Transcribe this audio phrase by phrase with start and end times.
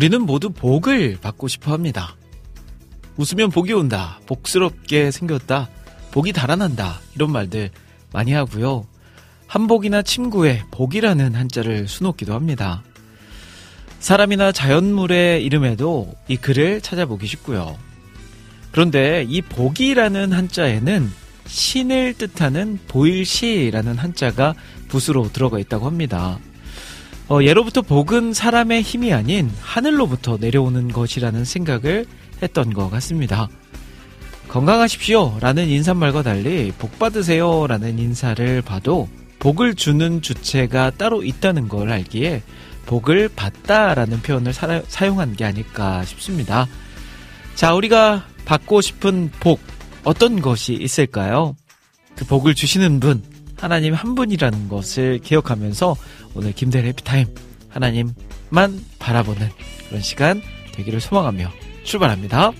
[0.00, 2.16] 우리는 모두 복을 받고 싶어 합니다.
[3.18, 4.18] 웃으면 복이 온다.
[4.24, 5.68] 복스럽게 생겼다.
[6.10, 7.00] 복이 달아난다.
[7.14, 7.68] 이런 말들
[8.10, 8.86] 많이 하고요.
[9.46, 12.82] 한복이나 침구에 복이라는 한자를 수놓기도 합니다.
[13.98, 17.76] 사람이나 자연물의 이름에도 이 글을 찾아보기 쉽고요.
[18.72, 21.10] 그런데 이 복이라는 한자에는
[21.44, 24.54] 신을 뜻하는 보일시라는 한자가
[24.88, 26.38] 붓으로 들어가 있다고 합니다.
[27.30, 32.04] 어, 예로부터 복은 사람의 힘이 아닌 하늘로부터 내려오는 것이라는 생각을
[32.42, 33.48] 했던 것 같습니다.
[34.48, 39.08] 건강하십시오 라는 인사말과 달리 복 받으세요 라는 인사를 봐도
[39.38, 42.42] 복을 주는 주체가 따로 있다는 걸 알기에
[42.86, 46.66] 복을 받다 라는 표현을 사, 사용한 게 아닐까 싶습니다.
[47.54, 49.60] 자, 우리가 받고 싶은 복,
[50.02, 51.54] 어떤 것이 있을까요?
[52.16, 53.22] 그 복을 주시는 분,
[53.60, 55.96] 하나님 한 분이라는 것을 기억하면서
[56.34, 57.26] 오늘 김대리 해피타임
[57.68, 59.48] 하나님만 바라보는
[59.88, 60.40] 그런 시간
[60.72, 61.50] 되기를 소망하며
[61.84, 62.52] 출발합니다.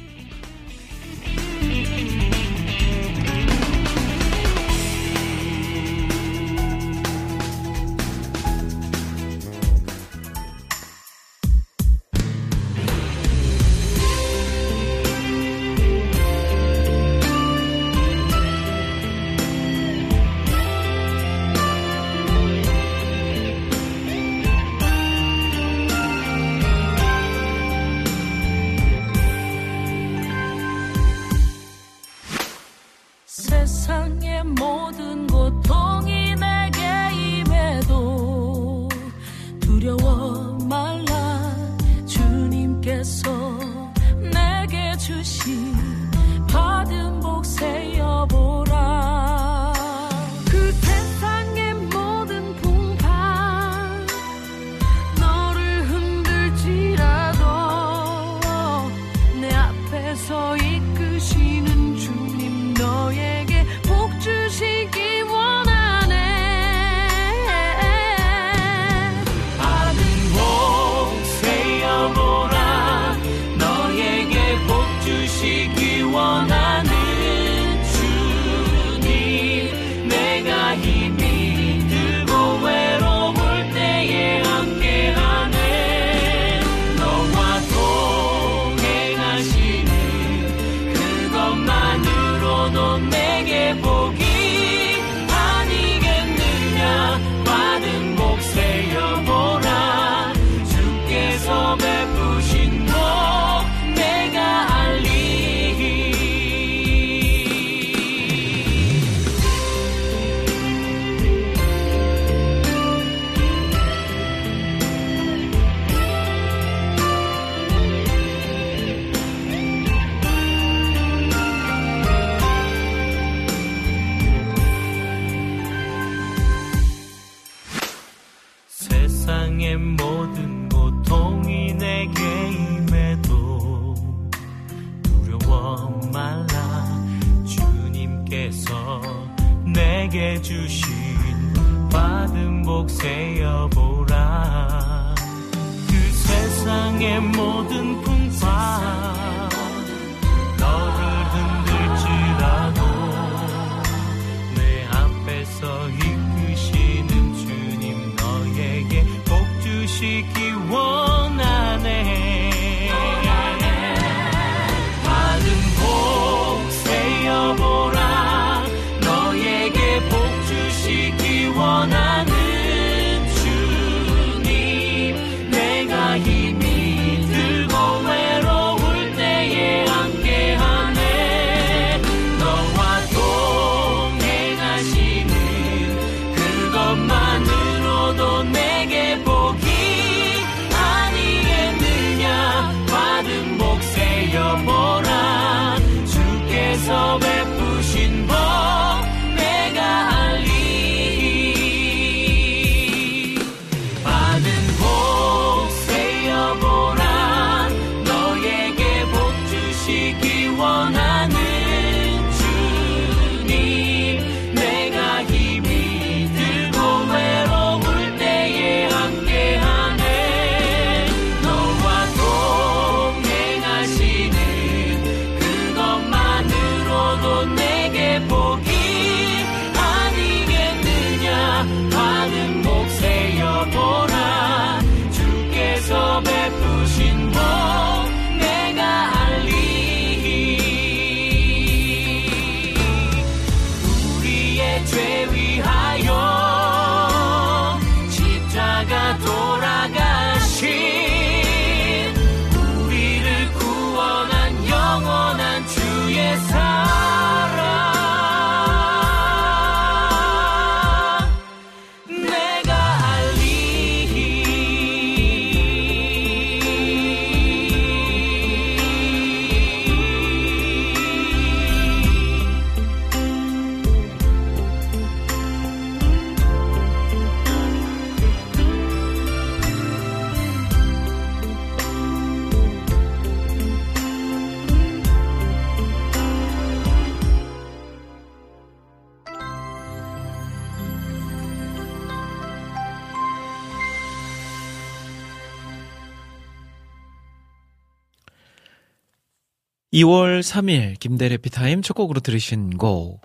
[299.93, 303.21] 2월 3일 김대래 피타임 첫 곡으로 들으신 곡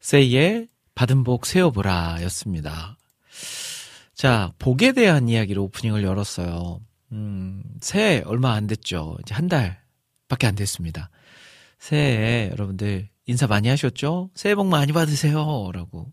[0.00, 2.98] 세이의 받은 복 세어보라 였습니다.
[4.14, 6.80] 자, 복에 대한 이야기로 오프닝을 열었어요.
[7.12, 9.16] 음, 새해 얼마 안 됐죠.
[9.22, 11.08] 이제 한 달밖에 안 됐습니다.
[11.78, 14.30] 새해에 여러분들 인사 많이 하셨죠?
[14.34, 15.70] 새해 복 많이 받으세요.
[15.72, 16.12] 라고.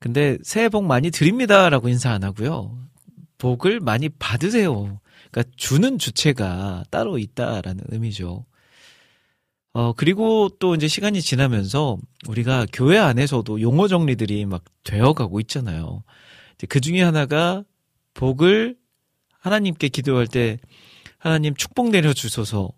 [0.00, 1.68] 근데 새해 복 많이 드립니다.
[1.68, 2.78] 라고 인사 안 하고요.
[3.36, 5.00] 복을 많이 받으세요.
[5.30, 8.46] 그러니까 주는 주체가 따로 있다라는 의미죠.
[9.78, 16.02] 어, 그리고 또 이제 시간이 지나면서 우리가 교회 안에서도 용어 정리들이 막 되어가고 있잖아요.
[16.68, 17.62] 그 중에 하나가
[18.12, 18.76] 복을
[19.38, 20.58] 하나님께 기도할 때
[21.16, 22.72] 하나님 축복 내려주소서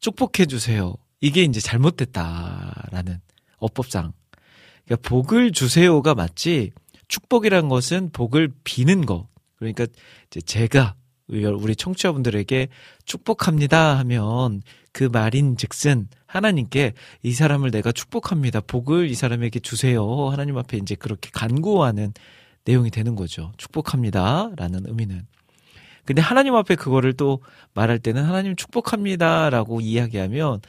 [0.00, 0.94] 축복해 주세요.
[1.20, 3.20] 이게 이제 잘못됐다라는
[3.58, 4.14] 어법상.
[4.86, 6.70] 그러니까 복을 주세요가 맞지
[7.08, 9.28] 축복이란 것은 복을 비는 거.
[9.56, 9.86] 그러니까
[10.28, 10.94] 이제 제가
[11.28, 12.68] 우리 청취자분들에게
[13.04, 14.62] 축복합니다 하면
[14.92, 18.60] 그 말인 즉슨 하나님께 이 사람을 내가 축복합니다.
[18.60, 20.28] 복을 이 사람에게 주세요.
[20.28, 22.12] 하나님 앞에 이제 그렇게 간구하는
[22.64, 23.52] 내용이 되는 거죠.
[23.56, 24.50] 축복합니다.
[24.56, 25.26] 라는 의미는.
[26.04, 27.42] 근데 하나님 앞에 그거를 또
[27.74, 29.50] 말할 때는 하나님 축복합니다.
[29.50, 30.60] 라고 이야기하면,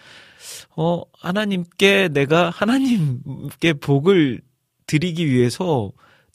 [0.75, 4.41] 어, 하나님께 내가 하나님께 복을
[4.85, 5.91] 드리기 위해서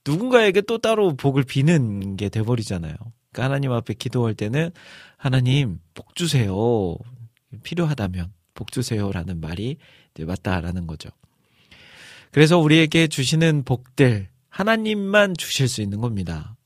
[0.07, 2.95] 누군가에게 또 따로 복을 비는 게 돼버리잖아요.
[3.33, 4.71] 그러니까 하나님 앞에 기도할 때는
[5.17, 6.97] 하나님 복 주세요.
[7.63, 9.77] 필요하다면 복 주세요라는 말이
[10.19, 11.11] 맞다라는 거죠.
[12.31, 16.57] 그래서 우리에게 주시는 복들 하나님만 주실 수 있는 겁니다.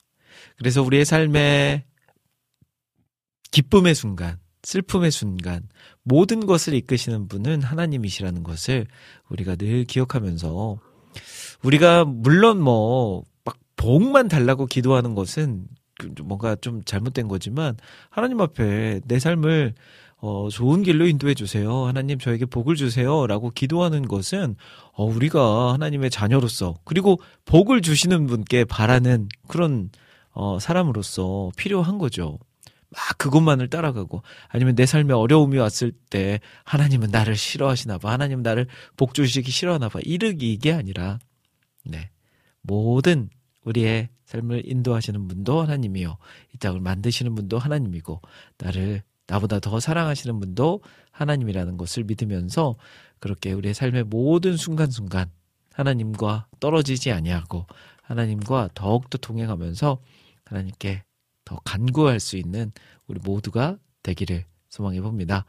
[0.57, 1.85] 그래서 우리의 삶에
[3.51, 5.67] 기쁨의 순간, 슬픔의 순간,
[6.03, 8.85] 모든 것을 이끄시는 분은 하나님이시라는 것을
[9.29, 10.79] 우리가 늘 기억하면서
[11.63, 15.67] 우리가 물론 뭐 막 복만 달라고 기도하는 것은
[15.97, 17.77] 그 뭔가 좀 잘못된 거지만
[18.09, 19.73] 하나님 앞에 내 삶을
[20.21, 21.85] 어, 좋은 길로 인도해 주세요.
[21.85, 23.25] 하나님 저에게 복을 주세요.
[23.25, 24.55] 라고 기도하는 것은,
[24.91, 29.89] 어, 우리가 하나님의 자녀로서, 그리고 복을 주시는 분께 바라는 그런,
[30.31, 32.37] 어, 사람으로서 필요한 거죠.
[32.89, 38.11] 막 그것만을 따라가고, 아니면 내 삶에 어려움이 왔을 때, 하나님은 나를 싫어하시나 봐.
[38.11, 39.99] 하나님은 나를 복 주시기 싫어하나 봐.
[40.03, 41.19] 이르기 이게 아니라,
[41.85, 42.09] 네.
[42.61, 43.29] 모든
[43.63, 46.17] 우리의 삶을 인도하시는 분도 하나님이요.
[46.53, 48.21] 이 땅을 만드시는 분도 하나님이고,
[48.57, 50.81] 나를 나보다 더 사랑하시는 분도
[51.11, 52.75] 하나님이라는 것을 믿으면서
[53.19, 55.29] 그렇게 우리의 삶의 모든 순간순간
[55.73, 57.65] 하나님과 떨어지지 아니하고
[58.01, 60.01] 하나님과 더욱더 동행하면서
[60.45, 61.03] 하나님께
[61.45, 62.71] 더 간구할 수 있는
[63.07, 65.45] 우리 모두가 되기를 소망해 봅니다.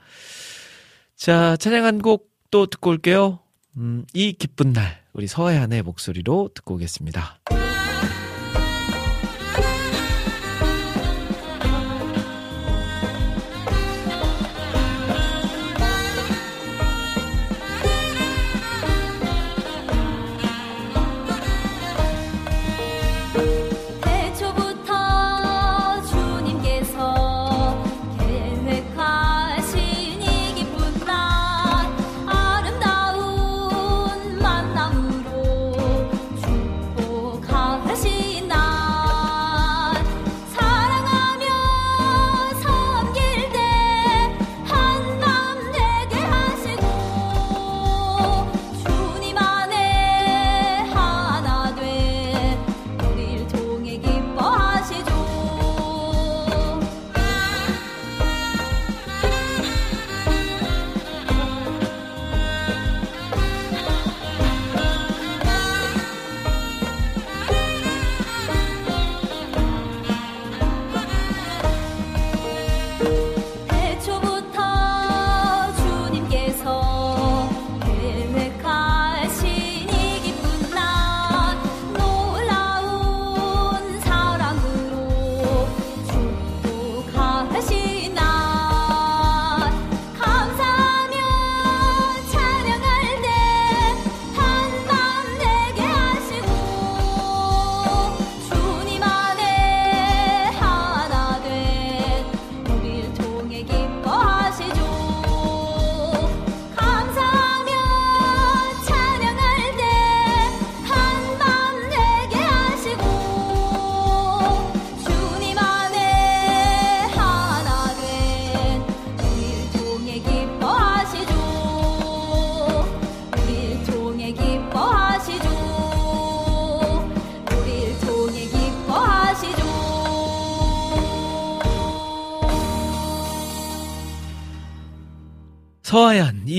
[1.16, 3.38] 자, 찬양 한 곡 또 듣고 올게요.
[3.76, 7.59] 음, 이 기쁜 날, 우리 서해안의 목소리로 듣고 오겠습니다.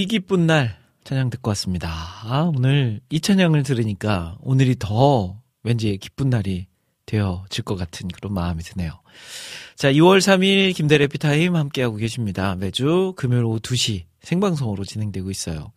[0.01, 1.87] 이 기쁜 날 찬양 듣고 왔습니다.
[2.23, 6.65] 아, 오늘 이 찬양을 들으니까 오늘이 더 왠지 기쁜 날이
[7.05, 8.99] 되어질 것 같은 그런 마음이 드네요.
[9.75, 12.55] 자, 2월 3일 김대래 피타임 함께하고 계십니다.
[12.55, 15.71] 매주 금요일 오후 2시 생방송으로 진행되고 있어요.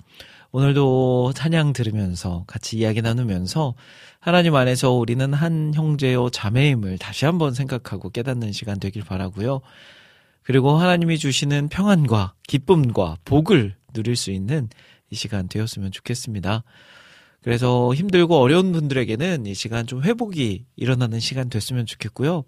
[0.53, 3.75] 오늘도 찬양 들으면서 같이 이야기 나누면서
[4.21, 9.61] 하나님 안에서 우리는 한 형제요 자매임을 다시 한번 생각하고 깨닫는 시간 되길 바라고요.
[10.43, 14.69] 그리고 하나님이 주시는 평안과 기쁨과 복을 누릴 수 있는
[15.11, 16.63] 이 시간 되었으면 좋겠습니다.
[17.41, 22.45] 그래서 힘들고 어려운 분들에게는 이 시간 좀 회복이 일어나는 시간 됐으면 좋겠고요.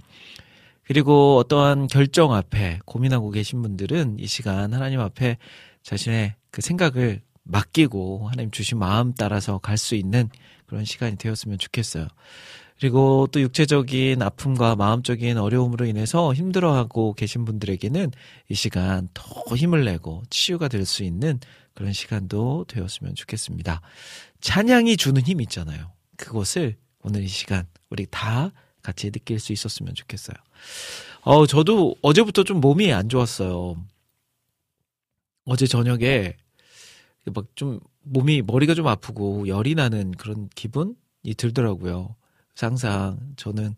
[0.85, 5.39] 그리고 어떠한 결정 앞에 고민하고 계신 분들은 이 시간 하나님 앞에
[5.83, 10.29] 자신의 그 생각을 맡기고 하나님 주신 마음 따라서 갈 수 있는
[10.67, 12.09] 그런 시간이 되었으면 좋겠어요.
[12.79, 18.11] 그리고 또 육체적인 아픔과 마음적인 어려움으로 인해서 힘들어하고 계신 분들에게는
[18.51, 21.41] 이 시간 더 힘을 내고 치유가 될 수 있는
[21.75, 23.81] 그런 시간도 되었으면 좋겠습니다.
[24.41, 25.93] 찬양이 주는 힘이 있잖아요.
[26.17, 28.53] 그것을 오늘 이 시간 우리 다
[28.83, 30.37] 같이 느낄 수 있었으면 좋겠어요.
[31.23, 33.77] 어, 저도 어제부터 좀 몸이 안 좋았어요.
[35.45, 36.35] 어제 저녁에
[37.35, 40.95] 막 좀 몸이 머리가 좀 아프고 열이 나는 그런 기분이
[41.37, 42.15] 들더라고요.
[42.61, 43.75] 항상 저는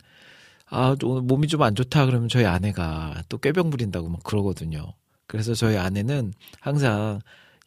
[0.71, 4.95] 아 오늘 몸이 좀 안 좋다 그러면 저희 아내가 또 꾀병 부린다고 막 그러거든요.
[5.27, 7.21] 그래서 저희 아내는 항상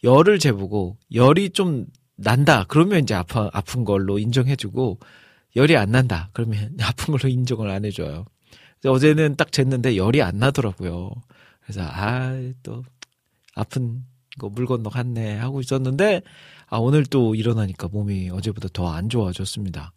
[0.03, 4.99] 열을 재보고 열이 좀 난다 그러면 이제 아파 아픈 걸로 인정해주고
[5.55, 8.25] 열이 안 난다 그러면 아픈 걸로 인정을 안 해줘요.
[8.85, 11.11] 어제는 딱 쟀는데 열이 안 나더라고요.
[11.61, 12.83] 그래서 아 또
[13.55, 14.03] 아픈
[14.39, 16.21] 거 물 건너 갔네 하고 있었는데
[16.67, 19.93] 아 오늘 또 일어나니까 몸이 어제보다 더 안 좋아졌습니다.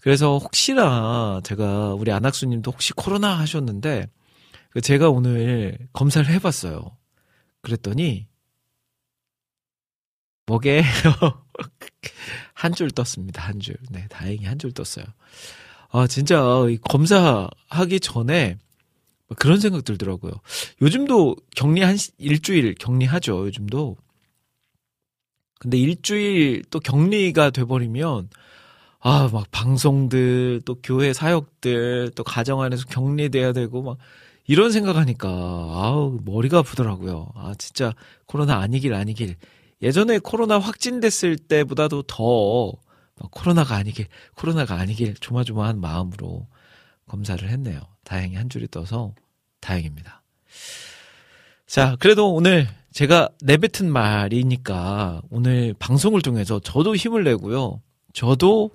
[0.00, 4.08] 그래서 혹시나 제가 우리 안학수님도 혹시 코로나 하셨는데
[4.70, 6.96] 그 제가 오늘 검사를 해봤어요.
[7.62, 8.26] 그랬더니
[10.46, 10.82] 목에
[12.54, 13.42] 한 줄 떴습니다.
[13.42, 13.76] 한 줄.
[13.90, 15.04] 네, 다행히 한 줄 떴어요.
[15.90, 16.42] 아, 진짜
[16.84, 18.58] 검사하기 전에
[19.36, 20.32] 그런 생각 들더라고요.
[20.82, 23.46] 요즘도 격리 한 일주일 격리하죠.
[23.46, 23.96] 요즘도.
[25.60, 28.30] 근데 일주일 또 격리가 돼버리면
[29.00, 33.98] 아, 막 방송들, 또 교회 사역들, 또 가정 안에서 격리돼야 되고, 막
[34.46, 37.30] 이런 생각하니까, 아우, 머리가 아프더라고요.
[37.34, 37.92] 아, 진짜
[38.26, 39.36] 코로나 아니길 아니길.
[39.82, 42.72] 예전에 코로나 확진됐을 때보다도 더
[43.30, 46.48] 코로나가 아니길, 코로나가 아니길 조마조마한 마음으로
[47.06, 47.80] 검사를 했네요.
[48.04, 49.14] 다행히 한 줄이 떠서
[49.60, 50.22] 다행입니다.
[51.66, 57.80] 자, 그래도 오늘 제가 내뱉은 말이니까 오늘 방송을 통해서 저도 힘을 내고요.
[58.12, 58.70] 저도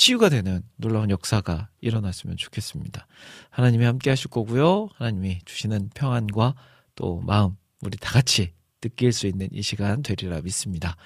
[0.00, 3.06] 치유가 되는 놀라운 역사가 일어났으면 좋겠습니다.
[3.50, 4.88] 하나님이 함께 하실 거고요.
[4.94, 6.54] 하나님이 주시는 평안과
[6.94, 10.96] 또 마음 우리 다 같이 느낄 수 있는 이 시간 되리라 믿습니다.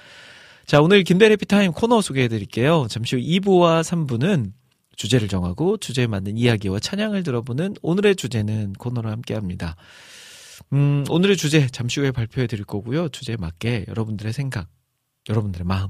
[0.64, 2.86] 자, 오늘 김대래 피타임 코너 소개해 드릴게요.
[2.88, 4.52] 잠시 후 2부와 3부는
[4.94, 9.74] 주제를 정하고 주제에 맞는 이야기와 찬양을 들어보는 오늘의 주제는 코너로 함께 합니다.
[10.72, 13.08] 음, 오늘의 주제 잠시 후에 발표해 드릴 거고요.
[13.08, 14.68] 주제에 맞게 여러분들의 생각,
[15.28, 15.88] 여러분들의 마음,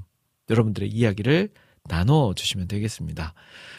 [0.49, 1.51] 여러분들의 이야기를
[1.89, 3.35] 나눠주시면 되겠습니다.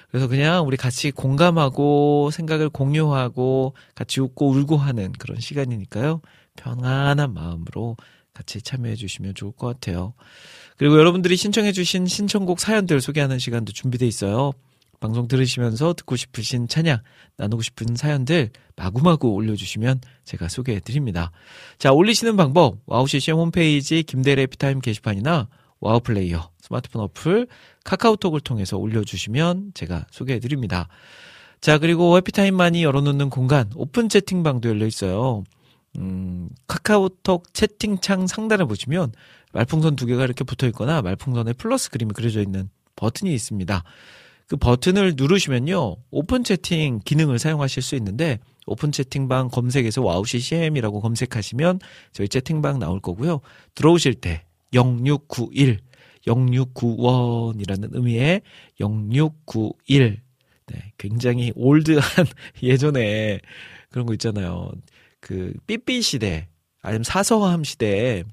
[0.10, 6.22] 그래서 그냥 우리 같이 공감하고 생각을 공유하고 같이 웃고 울고 하는 그런 시간이니까요.
[6.56, 7.98] 편안한 마음으로
[8.34, 10.14] 같이 참여해 주시면 좋을 것 같아요.
[10.78, 14.52] 그리고 여러분들이 신청해 주신 신청곡 사연들 소개하는 시간도 준비돼 있어요.
[15.00, 17.00] 방송 들으시면서 듣고 싶으신 찬양,
[17.38, 21.32] 나누고 싶은 사연들 마구마구 올려주시면 제가 소개해 드립니다.
[21.78, 25.48] 자, 올리시는 방법, 와우CCM 홈페이지 김대일의 해피타임 게시판이나
[25.80, 27.48] 와우 플레이어 스마트폰 어플
[27.84, 30.88] 카카오톡을 통해서 올려주시면 제가 소개해 드립니다.
[31.62, 35.44] 자, 그리고 해피타임만이 열어놓는 공간 오픈 채팅방도 열려 있어요.
[35.98, 39.14] 음, 카카오톡 채팅창 상단을 보시면
[39.54, 43.84] 말풍선 두 개가 이렇게 붙어 있거나 말풍선에 플러스 그림이 그려져 있는 버튼이 있습니다.
[44.48, 45.96] 그 버튼을 누르시면요.
[46.12, 51.80] 오픈 채팅 기능을 사용하실 수 있는데 오픈 채팅방 검색에서 와우 CCM이라고 검색하시면
[52.12, 53.42] 저희 채팅방 나올 거고요.
[53.76, 54.44] 들어오실 때
[54.76, 55.80] 0691,
[56.26, 58.42] 0691이라는 의미의
[58.80, 60.22] 0691.
[60.68, 62.02] 네, 굉장히 old한
[62.64, 63.40] 예전에
[63.90, 64.72] 그런 거 있잖아요.
[65.20, 66.48] 그 삐삐 시대,
[66.82, 68.24] 아니면 사서함 시대에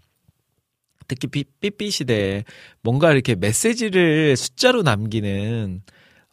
[1.09, 2.45] 특히 삐, 삐삐 시대에
[2.83, 5.83] 뭔가 이렇게 메시지를 숫자로 남기는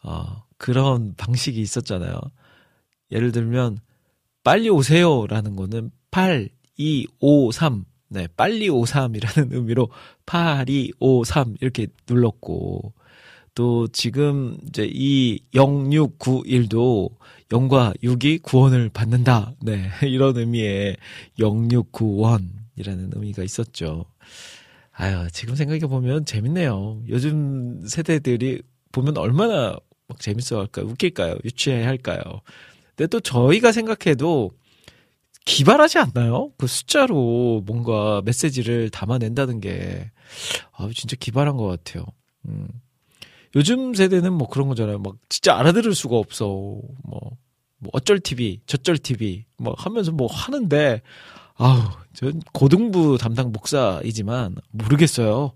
[0.02, 2.18] 어, 그런 방식이 있었잖아요.
[3.10, 3.78] 예를 들면
[4.42, 9.88] 빨리 오세요라는 거는 8, 2, 5, 3 네, 빨리 53이라는 의미로
[10.26, 12.92] 8253 이렇게 눌렀고
[13.54, 17.10] 또 지금 이제 이 0691도
[17.48, 19.54] 0과 6이 구원을 받는다.
[19.62, 20.96] 네, 이런 의미의
[21.38, 22.60] 0691.
[22.80, 24.06] 시간이라는 의미가 있었죠.
[24.92, 27.02] 아유, 지금 생각해 보면 재밌네요.
[27.08, 29.76] 요즘 세대들이 보면 얼마나
[30.08, 30.86] 막 재밌어 할까요?
[30.86, 31.36] 웃길까요?
[31.44, 32.22] 유치해 할까요?
[32.96, 34.50] 근데 또 저희가 생각해도
[35.54, 36.50] 기발하지 않나요?
[36.56, 40.10] 그 숫자로 뭔가 메시지를 담아낸다는 게,
[40.72, 42.04] 아, 진짜 기발한 것 같아요.
[42.48, 42.68] 음.
[43.56, 45.00] 요즘 세대는 뭐 그런 거잖아요.
[45.00, 46.46] 막 진짜 알아들을 수가 없어.
[46.46, 47.36] 뭐,
[47.78, 51.02] 뭐 어쩔 TV, 저쩔 TV, 뭐 하면서 뭐 하는데,
[51.56, 51.82] 아우,
[52.14, 55.52] 전 고등부 담당 목사이지만 모르겠어요.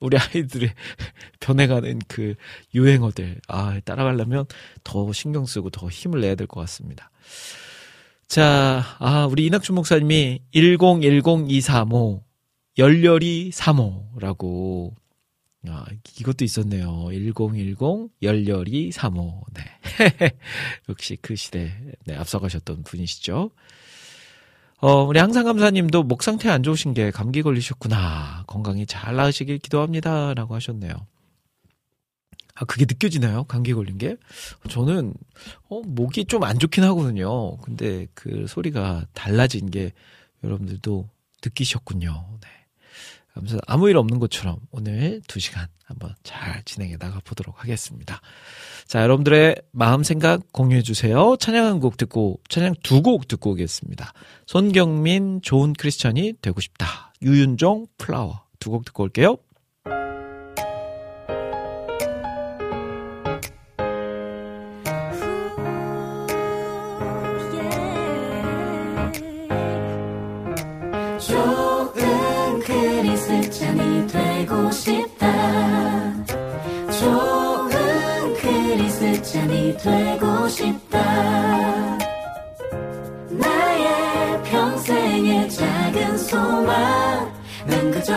[0.00, 0.74] 우리 아이들의
[1.40, 2.34] 변해가는 그
[2.74, 3.40] 유행어들.
[3.46, 4.46] 아, 따라가려면
[4.82, 7.10] 더 신경 쓰고 더 힘을 내야 될 것 같습니다.
[8.28, 12.22] 자, 아, 우리 이낙준 목사님이 1010235
[12.76, 14.92] 열렬히 3호라고
[15.66, 15.86] 아,
[16.20, 17.08] 이것도 있었네요.
[17.10, 19.40] 1010 열렬히 3호.
[19.54, 19.62] 네.
[20.90, 21.72] 역시 그 시대
[22.04, 23.50] 네, 앞서가셨던 분이시죠.
[24.80, 28.44] 어, 우리 항상 감사님도 목 상태 안 좋으신 게 감기 걸리셨구나.
[28.46, 30.34] 건강히 잘 나으시길 기도합니다.
[30.34, 30.92] 라고 하셨네요.
[32.58, 33.44] 아, 그게 느껴지나요?
[33.44, 34.16] 감기 걸린 게?
[34.68, 35.14] 저는,
[35.68, 37.56] 어, 목이 좀 안 좋긴 하거든요.
[37.58, 39.92] 근데 그 소리가 달라진 게
[40.44, 41.08] 여러분들도
[41.44, 42.38] 느끼셨군요.
[42.40, 42.48] 네.
[43.34, 48.20] 아무튼 아무 일 없는 것처럼 오늘 두 시간 한번 잘 진행해 나가 보도록 하겠습니다.
[48.88, 51.36] 자, 여러분들의 마음 생각 공유해 주세요.
[51.38, 54.12] 찬양 한 곡 듣고, 찬양 두 곡 듣고 오겠습니다.
[54.46, 57.12] 손경민, 좋은 크리스천이 되고 싶다.
[57.22, 58.42] 유윤종, 플라워.
[58.58, 59.36] 두 곡 듣고 올게요.
[79.78, 80.98] 되고 싶다.
[83.30, 87.32] 나의 평생의 작은 소망
[87.66, 88.14] 난 그저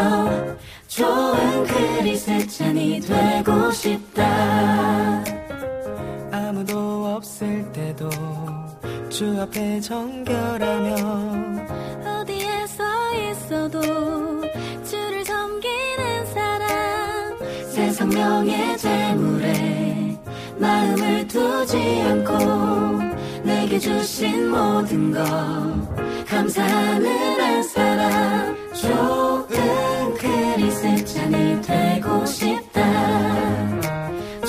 [0.87, 5.23] 좋은 크리스찬이 되고 싶다.
[6.31, 8.09] 아무도 없을 때도
[9.09, 10.95] 주 앞에 정결하며
[12.05, 13.81] 어디에 서 있어도
[14.83, 17.37] 주를 섬기는 사람
[17.69, 19.40] 세상 명예 재물에
[20.61, 23.01] 마음을 두지 않고
[23.43, 25.23] 내게 주신 모든 것
[26.27, 32.81] 감사하는 한 사람 좋은 크리스찬이 되고 싶다.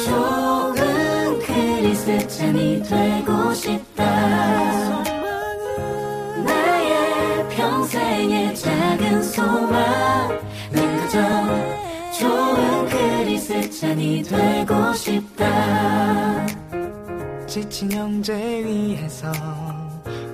[0.05, 4.05] 좋은 크리스찬이 되고 싶다.
[6.44, 11.20] 나의 평생의 작은 소망 난 그저
[12.18, 12.71] 좋은
[13.83, 16.47] 크리스찬이 되고 싶다.
[17.47, 18.33] 지친 형제
[18.64, 19.31] 위에서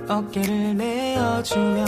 [0.07, 1.85] 어깨를 내어주며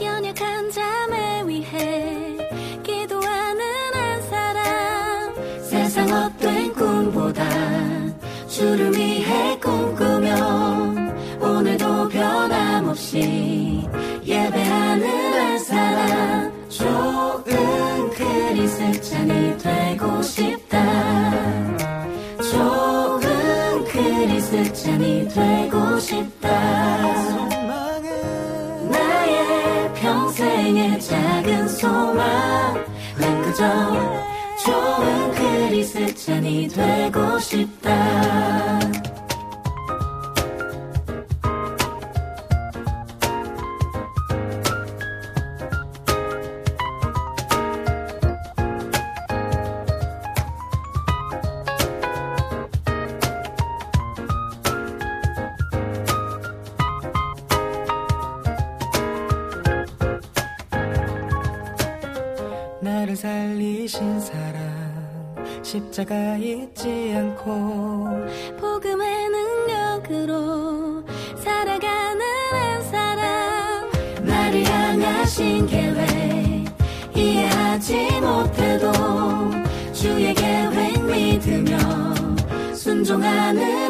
[0.00, 2.38] 연약한 자매 위해
[2.82, 5.62] 기도하는 한 사람.
[5.62, 7.44] 세상 헛된 꿈보다
[8.48, 10.94] 주를 위해 꿈꾸며
[11.40, 13.86] 오늘도 변함없이
[14.24, 20.82] 예배하는 한 사람 좋은 크리스찬이 되고 싶다.
[22.50, 26.50] 좋은 크리스찬이 되고 싶다.
[28.90, 32.84] 나의 평생의 작은 소망.
[33.18, 33.64] 난 그저
[34.64, 38.78] 좋은 크리스찬이 되고 싶다
[65.96, 68.26] 십자가 잊지 않고
[68.60, 71.02] 복음의 능력으로
[71.38, 72.20] 살아가는
[72.52, 73.90] 한 사람.
[74.22, 76.66] 나를 향하신 계획
[77.14, 78.92] 이해하지 못해도
[79.94, 81.78] 주의 계획 믿으며
[82.74, 83.85] 순종하는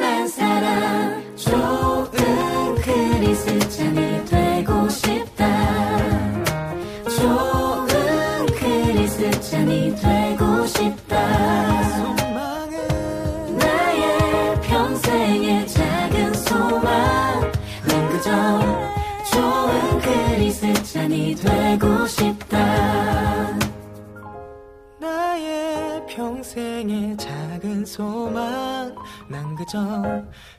[27.96, 28.94] 소망.
[29.30, 29.78] 난 그저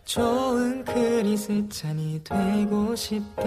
[0.06, 3.44] 좋은 크리스찬이 되고 싶다.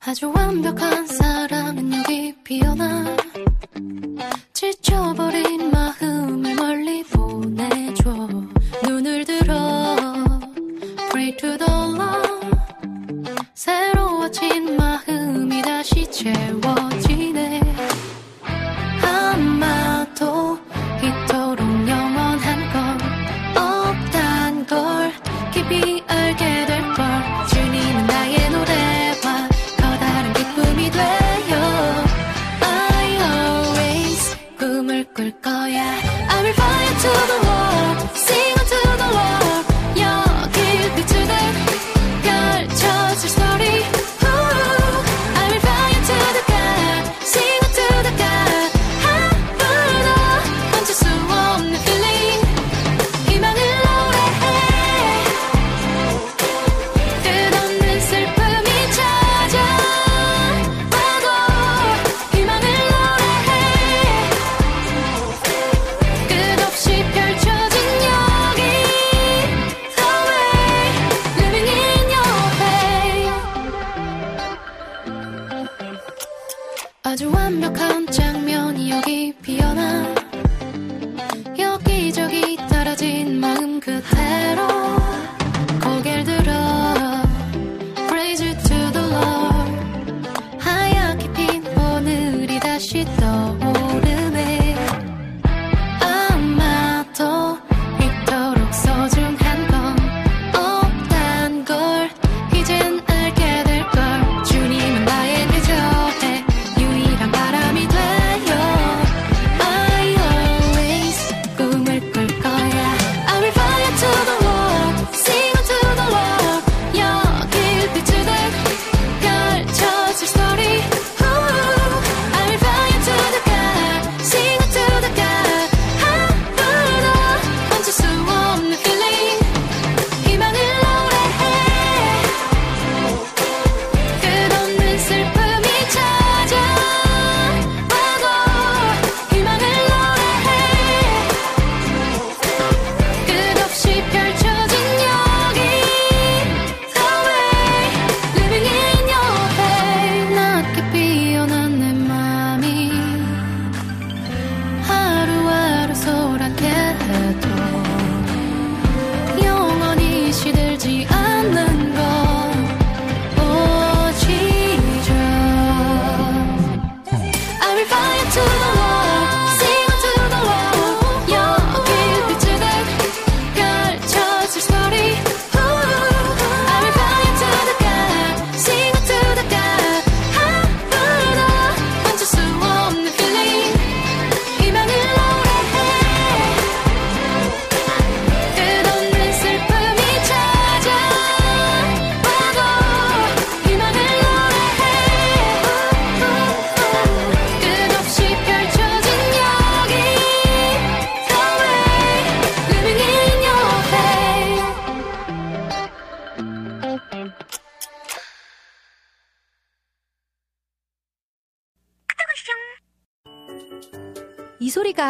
[0.00, 3.16] 아주 완벽한 사람은 여기 비어나.
[4.52, 8.28] 지쳐버린 마음을 멀리 보내줘.
[8.84, 9.96] 눈을 들어.
[11.10, 12.46] Pray to the Lord.
[13.54, 17.05] 새로워진 마음이 다시 채워지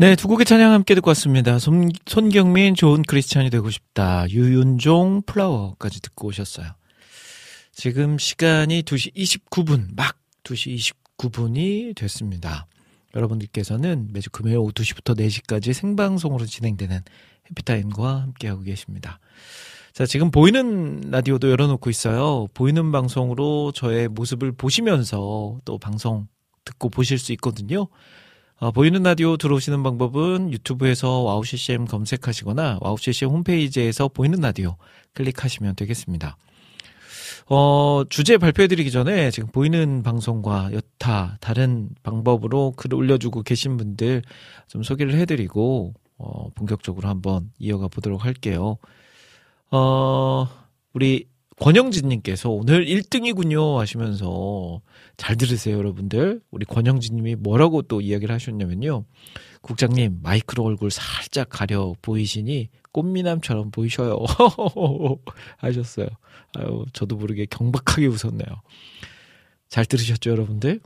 [0.00, 1.58] 네, 두 곡의 찬양 함께 듣고 왔습니다.
[1.58, 4.30] 손, 손경민, 좋은 크리스찬이 되고 싶다.
[4.30, 6.68] 유윤종, 플라워까지 듣고 오셨어요.
[7.72, 12.68] 지금 시간이 2시 29분, 막 2시 29분이 됐습니다.
[13.16, 17.00] 여러분들께서는 매주 금요일 오후 2시부터 4시까지 생방송으로 진행되는
[17.50, 19.18] 해피타임과 함께하고 계십니다.
[19.92, 22.46] 자, 지금 보이는 라디오도 열어놓고 있어요.
[22.54, 26.28] 보이는 방송으로 저의 모습을 보시면서 또 방송
[26.64, 27.88] 듣고 보실 수 있거든요.
[28.60, 34.76] 어, 보이는 라디오 들어오시는 방법은 유튜브에서 와우 CCM 검색하시거나 와우 CCM 홈페이지에서 보이는 라디오
[35.14, 36.36] 클릭하시면 되겠습니다.
[37.46, 44.22] 어, 주제 발표해드리기 전에 지금 보이는 방송과 여타 다른 방법으로 글을 올려주고 계신 분들
[44.66, 48.76] 좀 소개를 해드리고, 어, 본격적으로 한번 이어가 보도록 할게요.
[49.70, 50.48] 어,
[50.92, 51.28] 우리
[51.60, 54.80] 권영진님께서 오늘 1등이군요 하시면서
[55.16, 56.40] 잘 들으세요 여러분들.
[56.50, 59.04] 우리 권영진님이 뭐라고 또 이야기를 하셨냐면요.
[59.62, 64.18] 국장님 마이크로 얼굴 살짝 가려 보이시니 꽃미남처럼 보이셔요
[65.58, 66.06] 하셨어요.
[66.56, 68.62] 아유 저도 모르게 경박하게 웃었네요.
[69.68, 70.80] 잘 들으셨죠 여러분들?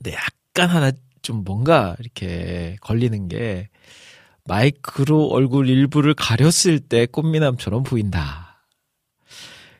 [0.00, 3.68] 네 약간 하나 좀 뭔가 이렇게 걸리는 게
[4.44, 8.41] 마이크로 얼굴 일부를 가렸을 때 꽃미남처럼 보인다.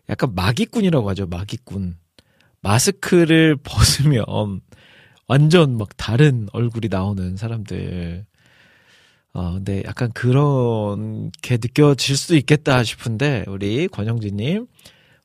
[0.09, 1.97] 약간 마기꾼이라고 하죠, 마기꾼.
[2.61, 4.25] 마스크를 벗으면
[5.27, 8.27] 완전 막 다른 얼굴이 나오는 사람들.
[9.35, 14.67] 어, 근데 약간 그렇게 느껴질 수도 있겠다 싶은데, 우리 권영진님,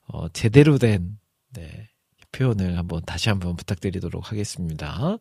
[0.08, 1.18] 어, 제대로 된,
[1.54, 1.90] 네,
[2.32, 5.18] 표현을 한번 다시 한번 부탁드리도록 하겠습니다.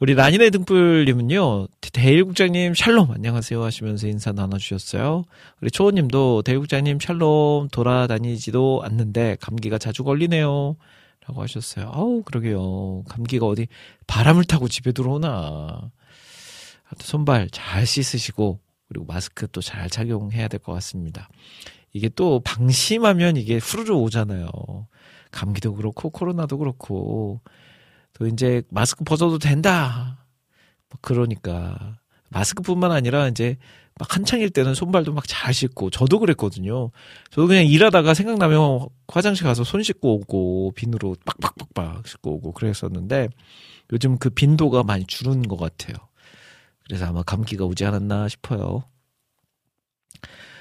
[0.00, 5.24] 우리 라니네 등불님은요, 대일국장님 샬롬 안녕하세요 하시면서 인사 나눠주셨어요.
[5.60, 10.76] 우리 초호님도 대일국장님 샬롬 돌아다니지도 않는데 감기가 자주 걸리네요.
[11.28, 11.90] 라고 하셨어요.
[11.92, 13.02] 아우, 그러게요.
[13.10, 13.66] 감기가 어디
[14.06, 15.90] 바람을 타고 집에 들어오나.
[16.98, 18.58] 손발 잘 씻으시고,
[18.88, 21.28] 그리고 마스크 또 잘 착용해야 될 것 같습니다.
[21.92, 24.48] 이게 또 방심하면 이게 후루룩 오잖아요.
[25.30, 27.42] 감기도 그렇고, 코로나도 그렇고.
[28.14, 30.26] 또 이제 마스크 벗어도 된다.
[30.90, 31.98] 뭐 그러니까.
[32.30, 33.56] 마스크뿐만 아니라 이제
[33.98, 36.90] 막 한창일 때는 손발도 막 잘 씻고 저도 그랬거든요.
[37.30, 43.28] 저도 그냥 일하다가 생각나면 화장실 가서 손 씻고 오고 비누로 빡빡빡빡 씻고 오고 그랬었는데
[43.92, 45.96] 요즘 그 빈도가 많이 줄은 것 같아요.
[46.84, 48.84] 그래서 아마 감기가 오지 않았나 싶어요.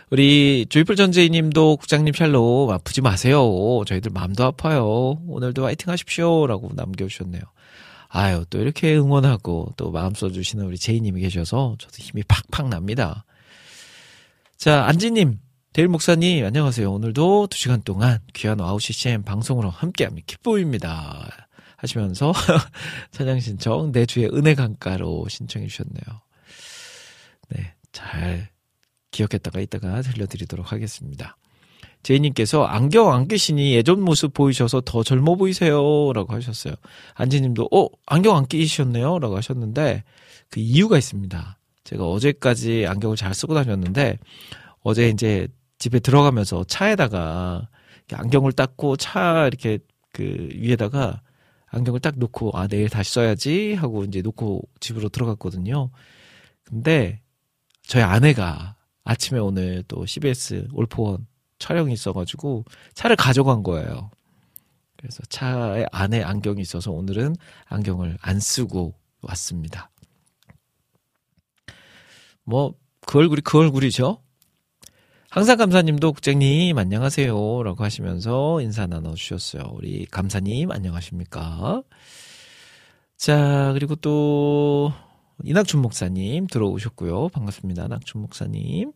[0.09, 3.43] 우리 조이풀 전재희님도 국장님 샬롬 아프지 마세요.
[3.85, 5.21] 저희들 마음도 아파요.
[5.27, 7.43] 오늘도 화이팅 하십시오라고 남겨주셨네요.
[8.07, 13.23] 아유 또 이렇게 응원하고 또 마음 써주시는 우리 제이님이 계셔서 저도 힘이 팍팍 납니다.
[14.57, 15.39] 자 안지님
[15.73, 16.91] 대일 목사님 안녕하세요.
[16.91, 20.25] 오늘도 두 시간 동안 귀한 와우 CCM 방송으로 함께합니다.
[20.25, 21.29] 기쁨입니다.
[21.77, 22.33] 하시면서
[23.11, 26.21] 찬양 신청 내 주의 은혜 강가로 신청해 주셨네요.
[27.49, 28.49] 네, 잘
[29.11, 31.37] 기억했다가 이따가 들려드리도록 하겠습니다.
[32.03, 36.13] 제이님께서 안경 안 끼시니 예전 모습 보이셔서 더 젊어 보이세요.
[36.13, 36.73] 라고 하셨어요.
[37.15, 39.19] 안지님도, 어, 안경 안 끼셨네요.
[39.19, 40.03] 라고 하셨는데,
[40.49, 41.57] 그 이유가 있습니다.
[41.83, 44.17] 제가 어제까지 안경을 잘 쓰고 다녔는데,
[44.81, 47.67] 어제 이제 집에 들어가면서 차에다가
[48.11, 49.79] 안경을 닦고 차 이렇게
[50.13, 51.21] 그 위에다가
[51.67, 55.91] 안경을 딱 놓고, 아, 내일 다시 써야지 하고 이제 놓고 집으로 들어갔거든요.
[56.63, 57.21] 근데
[57.83, 58.75] 저희 아내가
[59.09, 61.25] 아침에 오늘 또 CBS 올포원
[61.57, 64.11] 촬영이 있어가지고 차를 가져간 거예요.
[64.97, 69.89] 그래서 차에 안에 안경이 있어서 오늘은 안경을 안 쓰고 왔습니다.
[72.43, 72.75] 뭐,
[73.07, 74.21] 그 얼굴이 그 얼굴이죠?
[75.31, 79.71] 항상 감사님도 국장님 안녕하세요 라고 하시면서 인사 나눠주셨어요.
[79.73, 81.81] 우리 감사님 안녕하십니까?
[83.17, 84.93] 자, 그리고 또,
[85.43, 87.29] 이낙춘 목사님 들어오셨고요.
[87.29, 87.87] 반갑습니다.
[87.87, 88.91] 낙춘 목사님.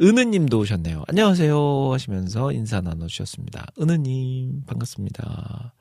[0.00, 1.04] 은은님도 오셨네요.
[1.08, 3.66] 안녕하세요 하시면서 인사 나눠주셨습니다.
[3.80, 5.74] 은은님 반갑습니다.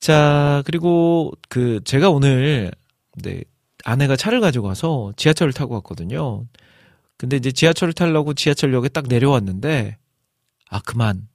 [0.00, 2.70] 자 그리고 그 제가 오늘
[3.22, 3.42] 네
[3.84, 6.44] 아내가 차를 가지고 가서 지하철을 타고 왔거든요.
[7.16, 9.96] 근데 이제 지하철을 타려고 지하철역에 딱 내려왔는데
[10.70, 11.28] 아 그만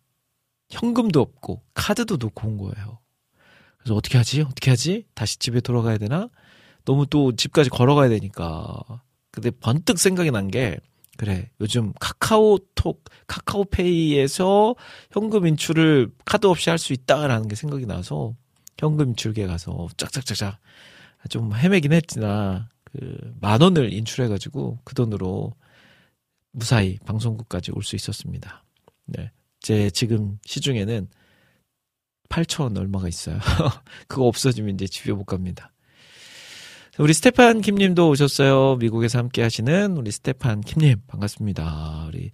[0.69, 2.99] 현금도 없고 카드도 놓고 온 거예요.
[3.77, 4.41] 그래서 어떻게 하지?
[4.41, 5.05] 어떻게 하지?
[5.13, 6.29] 다시 집에 돌아가야 되나?
[6.85, 8.79] 너무 또 집까지 걸어가야 되니까.
[9.31, 10.77] 근데 번뜩 생각이 난 게
[11.23, 14.75] 그래 요즘 카카오톡 카카오페이에서
[15.11, 18.35] 현금 인출을 카드 없이 할 수 있다라는 게 생각이 나서
[18.77, 20.59] 현금 인출기에 가서 짝짝짝짝
[21.29, 25.53] 좀 헤매긴 했지나 그 만 원을 인출해가지고 그 돈으로
[26.51, 28.63] 무사히 방송국까지 올 수 있었습니다.
[29.05, 29.31] 네,
[29.61, 31.07] 제 지금 시중에는
[32.29, 33.39] 8천 얼마가 있어요.
[34.07, 35.72] 그거 없어지면 이제 집에 못 갑니다.
[36.99, 38.75] 우리 스테판 킴님도 오셨어요.
[38.75, 42.05] 미국에서 함께 하시는 우리 스테판 킴님 반갑습니다.
[42.07, 42.29] 우리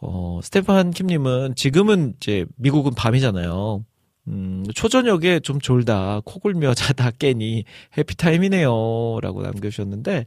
[0.00, 3.84] 어 스테판 킴님은 지금은 이제 미국은 밤이잖아요.
[4.28, 7.64] 음, 초저녁에 좀 졸다 코골며 자다 깨니
[7.98, 10.24] 해피타임이네요라고 남겨주셨는데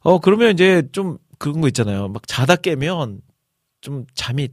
[0.00, 2.08] 어 그러면 이제 좀 그런 거 있잖아요.
[2.08, 3.20] 막 자다 깨면
[3.80, 4.48] 좀 잠이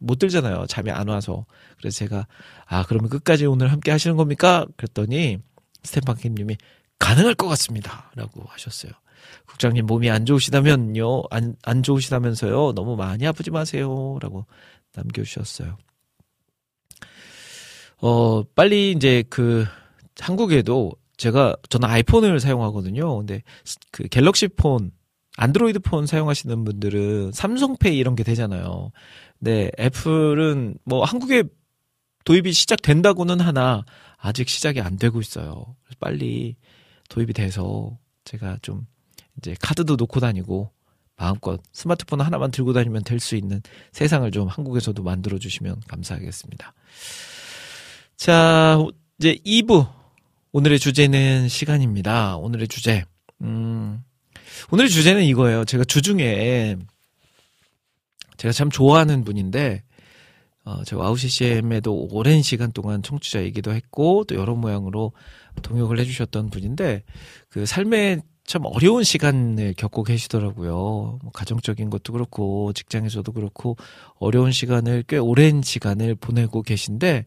[0.00, 0.66] 못 들잖아요.
[0.68, 1.44] 잠이 안 와서.
[1.76, 2.28] 그래서 제가
[2.66, 4.64] 아 그러면 끝까지 오늘 함께 하시는 겁니까?
[4.76, 5.38] 그랬더니
[5.82, 6.56] 스탠파kim님이
[7.02, 8.92] 가능할 것 같습니다.라고 하셨어요.
[9.46, 14.46] 국장님 몸이 안 좋으시다면요, 안, 안 좋으시다면서요, 너무 많이 아프지 마세요.라고
[14.94, 15.76] 남겨주셨어요.
[17.98, 19.66] 어, 빨리 이제 그
[20.20, 23.18] 한국에도 제가 저는 아이폰을 사용하거든요.
[23.18, 23.42] 근데
[23.90, 24.92] 그 갤럭시 폰,
[25.36, 28.92] 안드로이드 폰 사용하시는 분들은 삼성페이 이런 게 되잖아요.
[29.38, 31.44] 네, 애플은 뭐 한국에
[32.24, 33.84] 도입이 시작된다고는 하나
[34.18, 35.74] 아직 시작이 안 되고 있어요.
[35.98, 36.56] 빨리
[37.12, 38.86] 도입이 돼서 제가 좀
[39.36, 40.70] 이제 카드도 놓고 다니고
[41.16, 43.60] 마음껏 스마트폰 하나만 들고 다니면 될 수 있는
[43.92, 46.72] 세상을 좀 한국에서도 만들어 주시면 감사하겠습니다.
[48.16, 48.78] 자,
[49.18, 49.92] 이제 2부
[50.52, 52.38] 오늘의 주제는 시간입니다.
[52.38, 53.04] 오늘의 주제.
[53.42, 54.02] 음.
[54.70, 55.66] 오늘의 주제는 이거예요.
[55.66, 56.76] 제가 주중에
[58.38, 59.82] 제가 참 좋아하는 분인데
[60.64, 65.12] 어, 제가 와우 CCM에도 오랜 시간 동안 청취자이기도 했고 또 여러 모양으로
[65.62, 67.02] 동역을 해주셨던 분인데
[67.48, 70.72] 그 삶의 참 어려운 시간을 겪고 계시더라고요.
[71.22, 73.76] 뭐 가정적인 것도 그렇고 직장에서도 그렇고
[74.18, 77.26] 어려운 시간을 꽤 오랜 시간을 보내고 계신데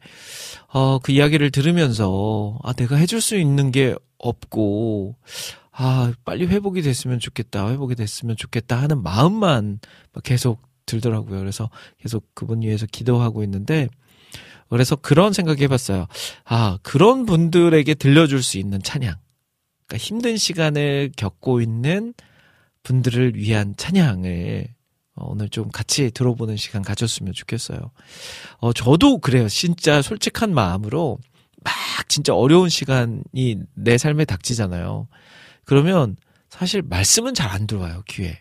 [0.74, 5.16] 어, 그 이야기를 들으면서 아 내가 해줄 수 있는 게 없고
[5.72, 9.80] 아 빨리 회복이 됐으면 좋겠다 회복이 됐으면 좋겠다 하는 마음만
[10.24, 11.40] 계속 들더라고요.
[11.40, 13.88] 그래서 계속 그분 위해서 기도하고 있는데
[14.70, 16.08] 그래서 그런 생각 해봤어요.
[16.44, 19.16] 아 그런 분들에게 들려줄 수 있는 찬양
[19.88, 22.14] 그러니까 힘든 시간을 겪고 있는
[22.84, 24.68] 분들을 위한 찬양을
[25.16, 27.80] 어, 오늘 좀 같이 들어보는 시간 가졌으면 좋겠어요.
[28.58, 29.48] 어, 저도 그래요.
[29.48, 31.20] 진짜 솔직한 마음으로
[31.64, 35.08] 막 진짜 어려운 시간이 내 삶에 닥치잖아요.
[35.64, 36.16] 그러면
[36.50, 38.40] 사실 말씀은 잘 안 들어와요, 귀에.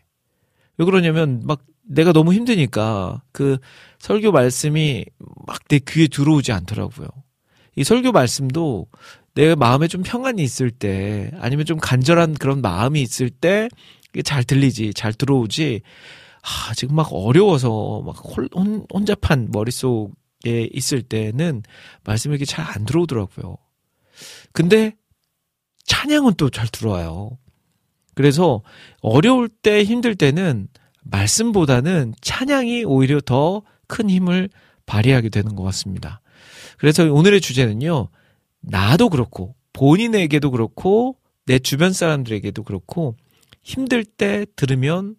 [0.77, 3.59] 왜 그러냐면 막 내가 너무 힘드니까 그
[3.99, 5.05] 설교 말씀이
[5.47, 7.09] 막 내 귀에 들어오지 않더라고요.
[7.77, 8.87] 이 설교 말씀도
[9.35, 13.69] 내 마음에 좀 평안이 있을 때 아니면 좀 간절한 그런 마음이 있을 때
[14.25, 15.81] 잘 들리지 잘 들어오지
[16.43, 21.63] 아 지금 막 어려워서 막 혼, 혼잡한 머릿속에 있을 때는
[22.05, 23.57] 말씀이 이렇게 잘 안 들어오더라고요.
[24.53, 24.95] 근데
[25.87, 27.39] 찬양은 또 잘 들어와요.
[28.15, 28.63] 그래서
[29.01, 30.69] 어려울 때 힘들 때는
[31.05, 34.51] 말씀보다는 찬양이 오히려 더 큰 힘을
[34.87, 36.21] 발휘하게 되는 것 같습니다.
[36.79, 38.09] 그래서 오늘의 주제는요.
[38.61, 43.17] 나도 그렇고 본인에게도 그렇고 내 주변 사람들에게도 그렇고
[43.63, 45.17] 힘들 때 들으면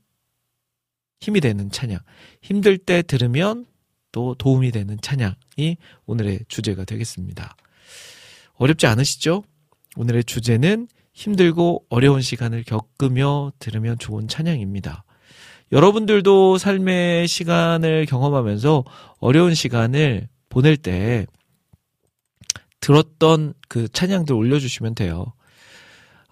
[1.20, 2.00] 힘이 되는 찬양,
[2.42, 3.66] 힘들 때 들으면
[4.12, 7.56] 또 도움이 되는 찬양이 오늘의 주제가 되겠습니다.
[8.56, 9.44] 어렵지 않으시죠?
[9.96, 15.05] 오늘의 주제는 힘들고 어려운 시간을 겪으며 들으면 좋은 찬양입니다.
[15.76, 18.86] 여러분들도 삶의 시간을 경험하면서
[19.19, 21.28] 어려운 시간을 보낼 때
[22.80, 25.34] 들었던 그 찬양들 올려주시면 돼요.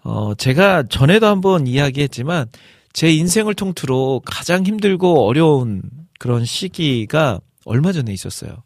[0.02, 2.46] 어, 제가 전에도 한번 이야기했지만
[2.94, 5.82] 제 인생을 통틀어 가장 힘들고 어려운
[6.18, 8.62] 그런 시기가 얼마 전에 있었어요.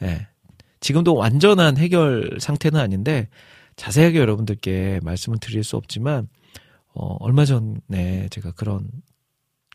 [0.00, 0.26] 예.
[0.80, 3.28] 지금도 완전한 해결 상태는 아닌데
[3.76, 6.28] 자세하게 여러분들께 말씀을 드릴 수 없지만
[6.94, 8.88] 어, 얼마 전에 제가 그런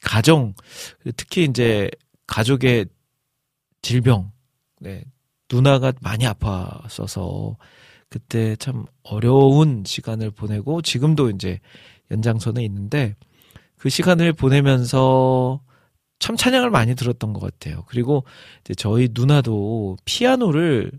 [0.04, 0.54] 가정
[1.18, 1.90] 특히 이제
[2.28, 2.86] 가족의
[3.82, 4.32] 질병,
[4.80, 5.04] 네,
[5.52, 7.56] 누나가 많이 아팠어서
[8.10, 11.60] 그때 참 어려운 시간을 보내고 지금도 이제
[12.12, 13.16] 연장선에 있는데
[13.78, 15.62] 그 시간을 보내면서
[16.20, 17.84] 참 찬양을 많이 들었던 것 같아요.
[17.88, 18.24] 그리고
[18.62, 20.92] 이제 저희 누나도 피아노를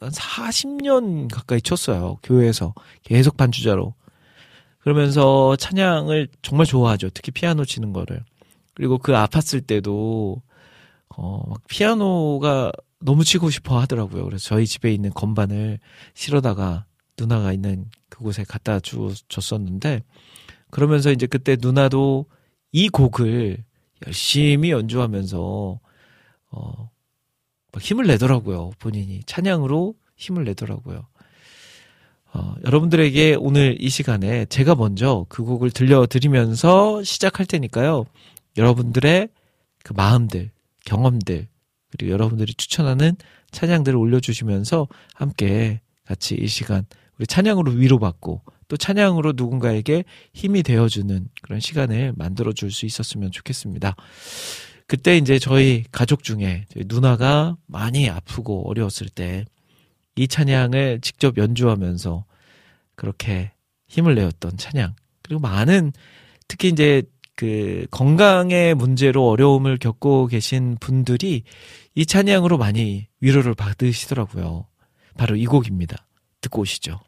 [0.00, 2.18] 한 40년 가까이 쳤어요.
[2.22, 3.94] 교회에서 계속 반주자로.
[4.86, 7.10] 그러면서 찬양을 정말 좋아하죠.
[7.10, 8.22] 특히 피아노 치는 거를.
[8.72, 10.40] 그리고 그 아팠을 때도
[11.08, 12.70] 어, 막 피아노가
[13.00, 14.24] 너무 치고 싶어 하더라고요.
[14.24, 15.80] 그래서 저희 집에 있는 건반을
[16.14, 16.86] 실어다가
[17.18, 20.04] 누나가 있는 그곳에 갖다 주, 줬었는데
[20.70, 22.26] 그러면서 이제 그때 누나도
[22.70, 23.64] 이 곡을
[24.06, 25.80] 열심히 연주하면서
[26.52, 26.90] 어,
[27.72, 28.70] 막 힘을 내더라고요.
[28.78, 31.08] 본인이 찬양으로 힘을 내더라고요.
[32.36, 38.04] 어, 여러분들에게 오늘 이 시간에 제가 먼저 그 곡을 들려드리면서 시작할 테니까요.
[38.58, 39.28] 여러분들의
[39.82, 40.50] 그 마음들,
[40.84, 41.48] 경험들,
[41.90, 43.16] 그리고 여러분들이 추천하는
[43.52, 46.84] 찬양들을 올려주시면서 함께 같이 이 시간
[47.18, 53.96] 우리 찬양으로 위로받고 또 찬양으로 누군가에게 힘이 되어주는 그런 시간을 만들어 줄 수 있었으면 좋겠습니다.
[54.86, 59.46] 그때 이제 저희 가족 중에 저희 누나가 많이 아프고 어려웠을 때
[60.16, 62.24] 이 찬양을 직접 연주하면서
[62.94, 63.52] 그렇게
[63.88, 64.96] 힘을 내었던 찬양.
[65.22, 65.92] 그리고 많은
[66.48, 67.02] 특히 이제
[67.36, 71.42] 그 건강의 문제로 어려움을 겪고 계신 분들이
[71.94, 74.66] 이 찬양으로 많이 위로를 받으시더라고요.
[75.18, 76.06] 바로 이 곡입니다.
[76.40, 77.00] 듣고 오시죠.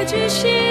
[0.00, 0.69] 的决心。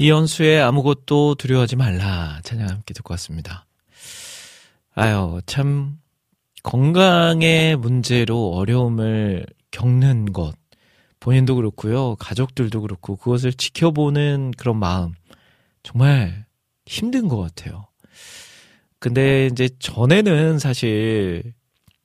[0.00, 3.66] 이연수의 아무것도 두려워하지 말라 찬양 함께 듣고 왔습니다.
[4.94, 5.98] 아유 참
[6.62, 10.54] 건강의 문제로 어려움을 겪는 것
[11.20, 15.12] 본인도 그렇고요 가족들도 그렇고 그것을 지켜보는 그런 마음
[15.82, 16.46] 정말
[16.86, 17.86] 힘든 것 같아요.
[19.00, 21.52] 근데 이제 전에는 사실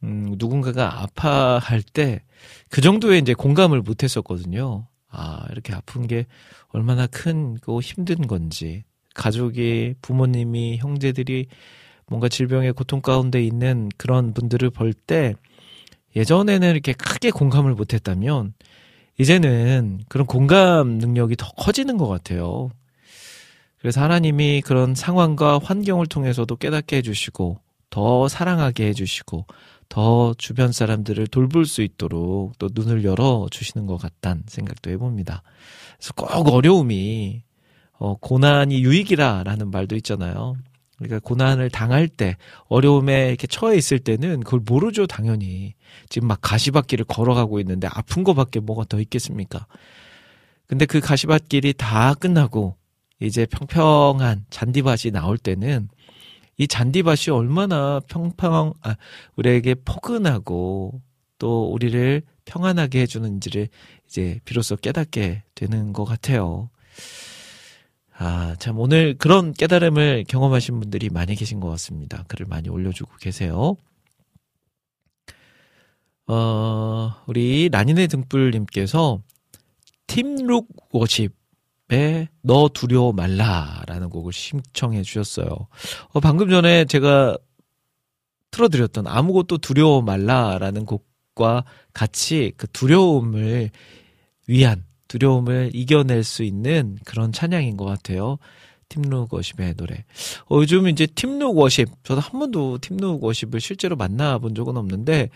[0.03, 2.25] 음, 누군가가 아파할 때
[2.69, 4.87] 그 정도의 이제 공감을 못 했었거든요.
[5.16, 6.26] 아, 이렇게 아픈 게
[6.70, 8.84] 얼마나 큰고 힘든 건지.
[9.13, 11.47] 가족이, 부모님이, 형제들이
[12.07, 15.34] 뭔가 질병의 고통 가운데 있는 그런 분들을 볼 때
[16.16, 18.53] 예전에는 이렇게 크게 공감을 못 했다면
[19.20, 22.70] 이제는 그런 공감 능력이 더 커지는 것 같아요.
[23.80, 27.59] 그래서 하나님이 그런 상황과 환경을 통해서도 깨닫게 해주시고
[27.89, 29.45] 더 사랑하게 해주시고
[29.89, 35.43] 더 주변 사람들을 돌볼 수 있도록 또 눈을 열어 주시는 것 같다는 생각도 해봅니다.
[35.97, 37.43] 그래서 꼭 어려움이
[37.97, 40.55] 어, 고난이 유익이라라는 말도 있잖아요.
[40.97, 45.73] 그러니까 고난을 당할 때 어려움에 이렇게 처해 있을 때는 그걸 모르죠 당연히
[46.09, 49.67] 지금 막 가시밭길을 걸어가고 있는데 아픈 거밖에 뭐가 더 있겠습니까?
[50.67, 52.75] 근데 그 가시밭길이 다 끝나고
[53.19, 55.89] 이제 평평한 잔디밭이 나올 때는
[56.57, 58.95] 이 잔디밭이 얼마나 평평, 아,
[59.35, 61.01] 우리에게 포근하고
[61.37, 63.67] 또 우리를 평안하게 해주는지를
[64.07, 66.69] 이제 비로소 깨닫게 되는 것 같아요.
[68.17, 72.23] 아, 참, 오늘 그런 깨달음을 경험하신 분들이 많이 계신 것 같습니다.
[72.29, 73.75] 글을 많이 올려주고 계세요.
[76.27, 79.21] 어, 우리 라니네 등불님께서
[80.07, 81.35] 팀룩 워십 에,
[82.41, 85.47] 너 두려워 말라라는 곡을 신청해 주셨어요.
[86.13, 87.38] 어, 방금 전에 제가
[88.51, 93.69] 틀어드렸던 아무것도 두려워 말라라는 곡과 같이 그 두려움을
[94.47, 98.38] 위한 두려움을 이겨낼 수 있는 그런 찬양인 것 같아요.
[98.89, 100.05] 팀룩 워십의 노래.
[100.49, 105.29] 어, 요즘 이제 팀룩 워십, 저도 한 번도 팀룩 워십을 실제로 만나본 적은 없는데,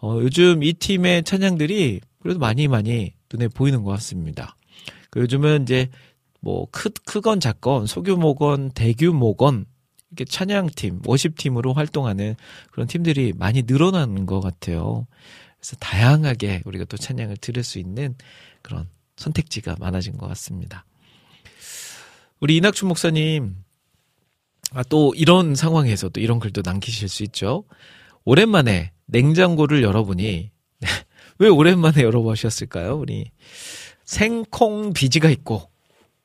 [0.00, 4.56] 어, 요즘 이 팀의 찬양들이 그래도 많이 많이 눈에 보이는 것 같습니다.
[5.14, 5.90] 그 요즘은 이제
[6.40, 9.64] 뭐 크, 크건 작건 소규모건 대규모건
[10.10, 12.34] 이렇게 찬양팀, 워십팀으로 활동하는
[12.72, 15.06] 그런 팀들이 많이 늘어나는 것 같아요.
[15.60, 18.16] 그래서 다양하게 우리가 또 찬양을 들을 수 있는
[18.60, 20.84] 그런 선택지가 많아진 것 같습니다.
[22.40, 23.54] 우리 이낙춘 목사님,
[24.72, 27.62] 아, 또 이런 상황에서 또 이런 글도 남기실 수 있죠.
[28.24, 30.50] 오랜만에 냉장고를 열어보니,
[31.38, 32.96] 왜 오랜만에 열어보셨을까요?
[32.96, 33.30] 우리
[34.04, 35.70] 생콩 비지가 있고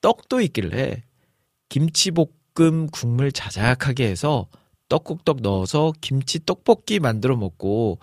[0.01, 1.03] 떡도 있길래
[1.69, 4.47] 김치볶음 국물 자작하게 해서
[4.89, 7.99] 떡국떡 넣어서 김치 떡볶이 만들어 먹고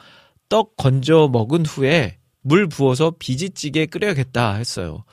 [0.48, 5.04] 떡 건져 먹은 후에 물 부어서 비지찌개 끓여야겠다 했어요.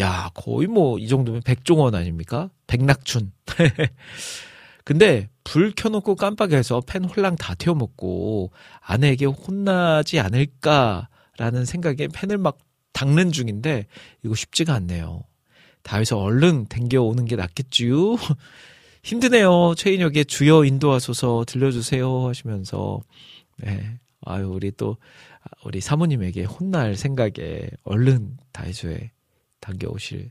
[0.00, 2.50] 야, 거의 뭐 이 정도면 백종원 아닙니까?
[2.66, 3.32] 백낙춘.
[4.84, 8.50] 근데 불 켜놓고 깜빡해서 팬 홀랑 다 태워 먹고
[8.80, 12.58] 아내에게 혼나지 않을까라는 생각에 팬을 막
[13.00, 13.86] 닦는 중인데
[14.22, 15.22] 이거 쉽지가 않네요.
[15.82, 18.16] 다해서 얼른 댕겨오는 게 낫겠지요?
[19.02, 19.74] 힘드네요.
[19.74, 23.00] 최인혁의 주여 인도하소서 들려주세요 하시면서
[23.56, 23.98] 네.
[24.22, 24.98] 아유 우리 또
[25.64, 29.12] 우리 사모님에게 혼날 생각에 얼른 다이소에
[29.60, 30.30] 당겨오실.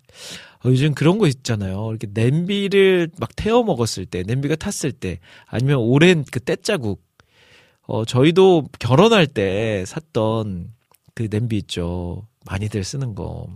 [0.64, 1.90] 어, 요즘 그런 거 있잖아요.
[1.90, 7.04] 이렇게 냄비를 막 태워 먹었을 때, 냄비가 탔을 때, 아니면 오랜 그 때자국.
[7.84, 10.74] 어, 저희도 결혼할 때 샀던
[11.14, 12.28] 그 냄비 있죠.
[12.46, 13.48] 많이들 쓰는 거.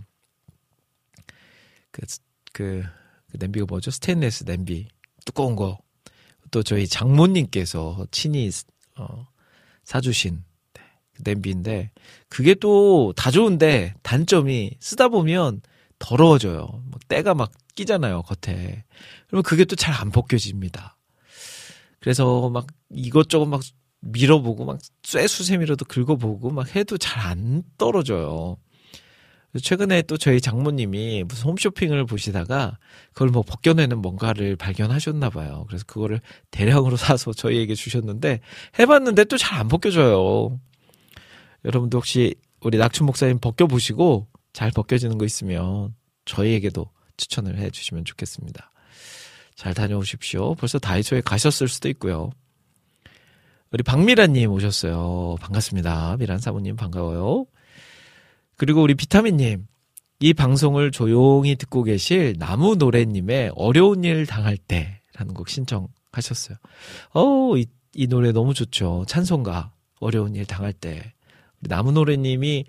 [1.90, 2.02] 그,
[2.52, 2.82] 그,
[3.30, 3.90] 그 냄비가 뭐죠?
[3.90, 4.88] 스테인레스 냄비.
[5.24, 5.78] 두꺼운 거.
[6.50, 8.50] 또 저희 장모님께서 친히,
[8.96, 9.26] 어,
[9.84, 10.82] 사주신 네,
[11.14, 11.90] 그 냄비인데,
[12.28, 15.62] 그게 또 다 좋은데, 단점이 쓰다 보면
[15.98, 16.82] 더러워져요.
[16.90, 18.84] 막 때가 막 끼잖아요, 겉에.
[19.26, 20.96] 그러면 그게 또 잘 안 벗겨집니다.
[22.00, 23.62] 그래서 막 이것저것 막
[24.00, 28.58] 밀어보고 막 쇠수세미로도 긁어보고 막 해도 잘 안 떨어져요.
[29.60, 32.78] 최근에 또 저희 장모님이 무슨 홈쇼핑을 보시다가
[33.12, 35.64] 그걸 뭐 벗겨내는 뭔가를 발견하셨나 봐요.
[35.68, 38.40] 그래서 그거를 대량으로 사서 저희에게 주셨는데
[38.78, 40.58] 해봤는데 또 잘 안 벗겨져요.
[41.64, 45.94] 여러분도 혹시 우리 낙춘 목사님 벗겨보시고 잘 벗겨지는 거 있으면
[46.24, 46.86] 저희에게도
[47.16, 48.70] 추천을 해 주시면 좋겠습니다.
[49.54, 50.54] 잘 다녀오십시오.
[50.56, 52.30] 벌써 다이소에 가셨을 수도 있고요.
[53.70, 55.36] 우리 박미란님 오셨어요.
[55.40, 56.16] 반갑습니다.
[56.18, 57.46] 미란 사모님 반가워요.
[58.56, 59.66] 그리고 우리 비타민님,
[60.20, 66.56] 이 방송을 조용히 듣고 계실 나무 노래님의 어려운 일 당할 때라는 곡 신청하셨어요.
[67.12, 69.04] 어, 이, 이 노래 너무 좋죠.
[69.06, 71.12] 찬송가 어려운 일 당할 때.
[71.60, 72.64] 나무 노래님이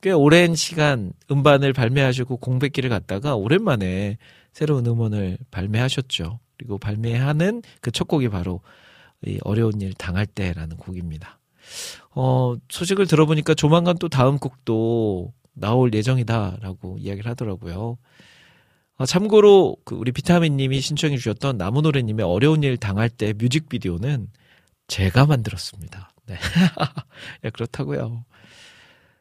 [0.00, 4.18] 꽤 오랜 시간 음반을 발매하시고 공백기를 갔다가 오랜만에
[4.52, 6.38] 새로운 음원을 발매하셨죠.
[6.56, 8.60] 그리고 발매하는 그 첫 곡이 바로
[9.26, 11.38] 이 어려운 일 당할 때라는 곡입니다.
[12.16, 17.98] 어, 소식을 들어보니까 조만간 또 다음 곡도 나올 예정이다라고 이야기를 하더라고요.
[18.96, 24.28] 아, 참고로 그 우리 비타민님이 신청해 주셨던 나무노래님의 어려운 일 당할 때 뮤직비디오는
[24.88, 26.10] 제가 만들었습니다.
[26.26, 26.34] 네,
[27.44, 28.24] 야, 그렇다고요.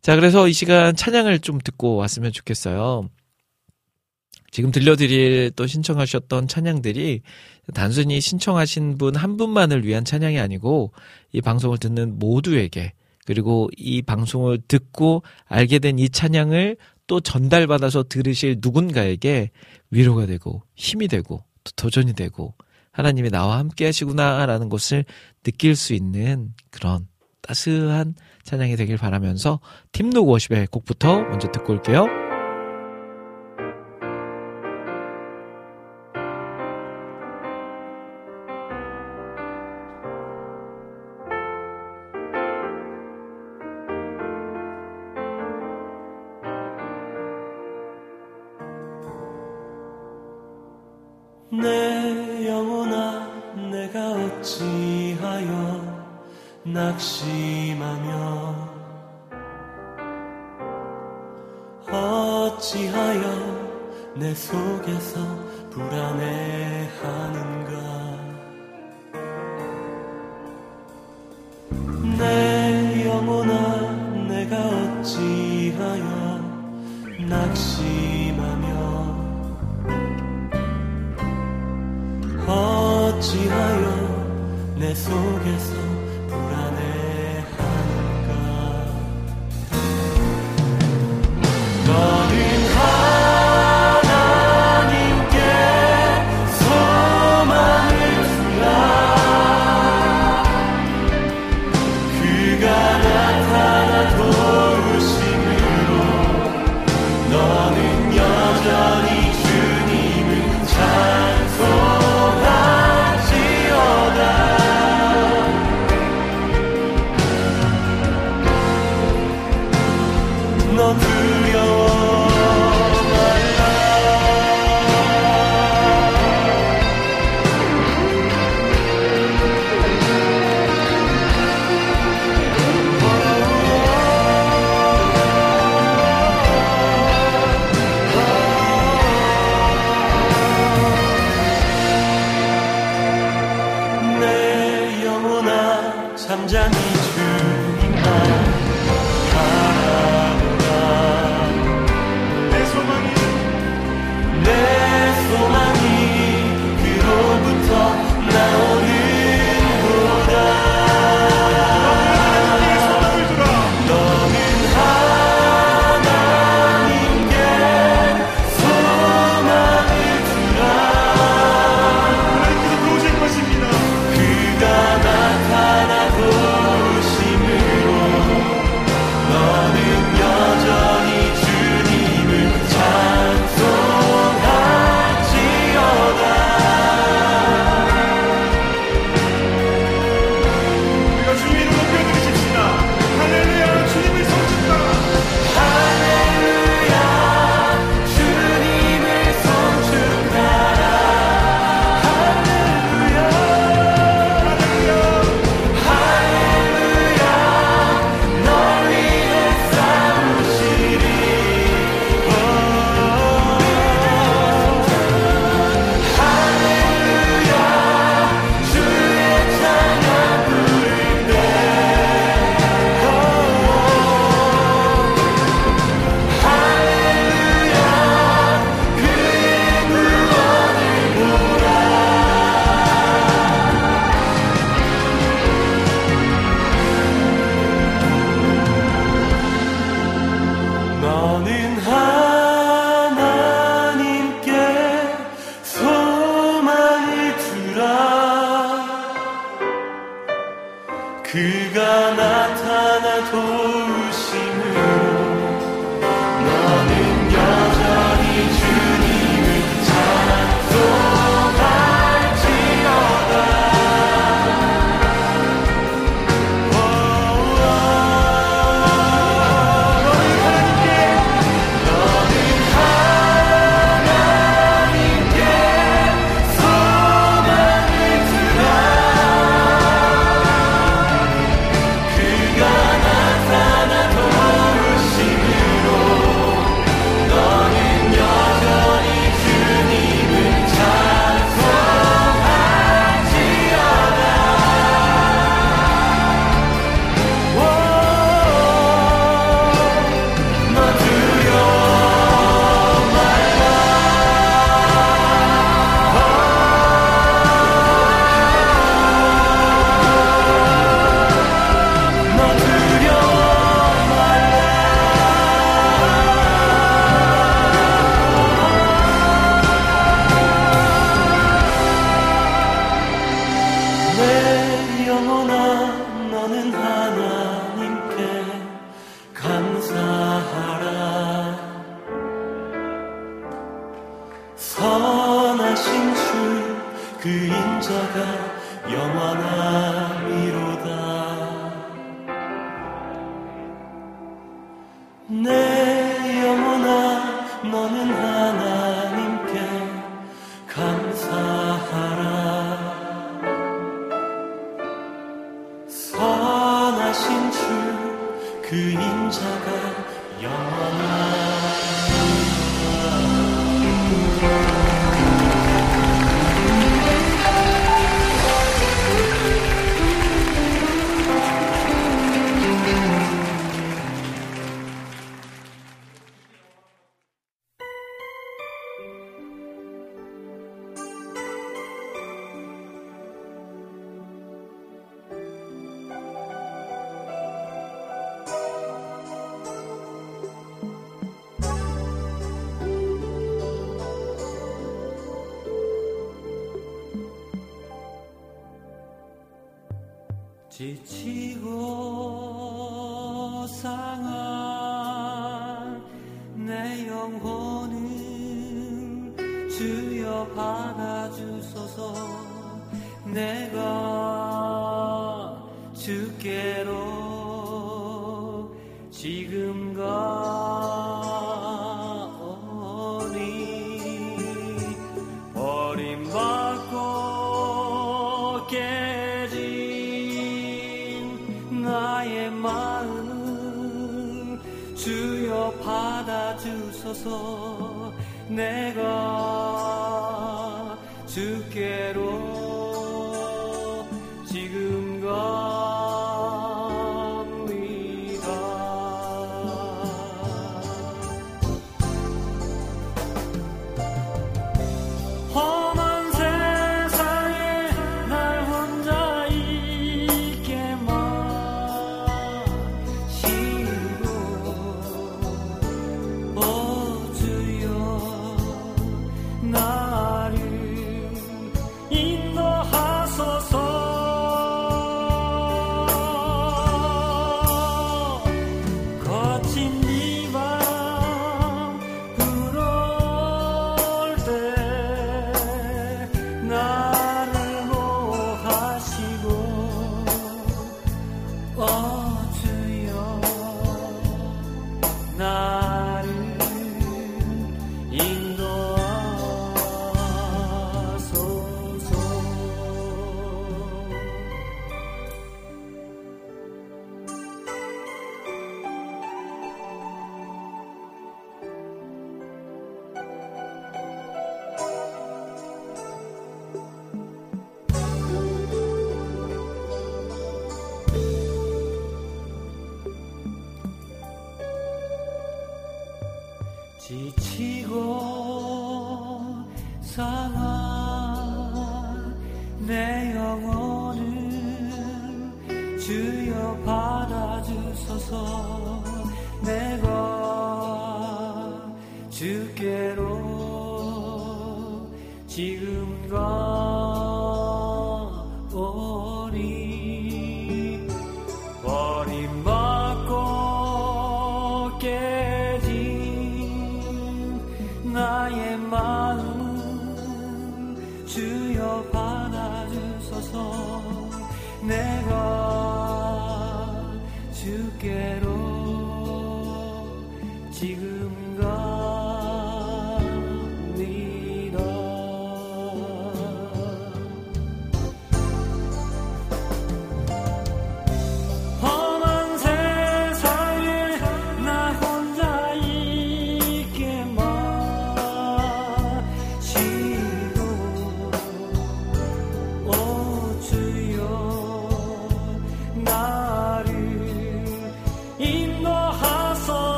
[0.00, 3.10] 자, 그래서 이 시간 찬양을 좀 듣고 왔으면 좋겠어요.
[4.50, 7.20] 지금 들려드릴 또 신청하셨던 찬양들이
[7.74, 10.92] 단순히 신청하신 분 한 분만을 위한 찬양이 아니고
[11.32, 12.92] 이 방송을 듣는 모두에게
[13.26, 19.50] 그리고 이 방송을 듣고 알게 된 이 찬양을 또 전달받아서 들으실 누군가에게
[19.90, 22.54] 위로가 되고 힘이 되고 또 도전이 되고
[22.92, 25.04] 하나님이 나와 함께 하시구나라는 것을
[25.42, 27.06] 느낄 수 있는 그런
[27.42, 28.14] 따스한
[28.44, 29.60] 찬양이 되길 바라면서
[29.92, 32.27] 팀룩 워십의 곡부터 먼저 듣고 올게요.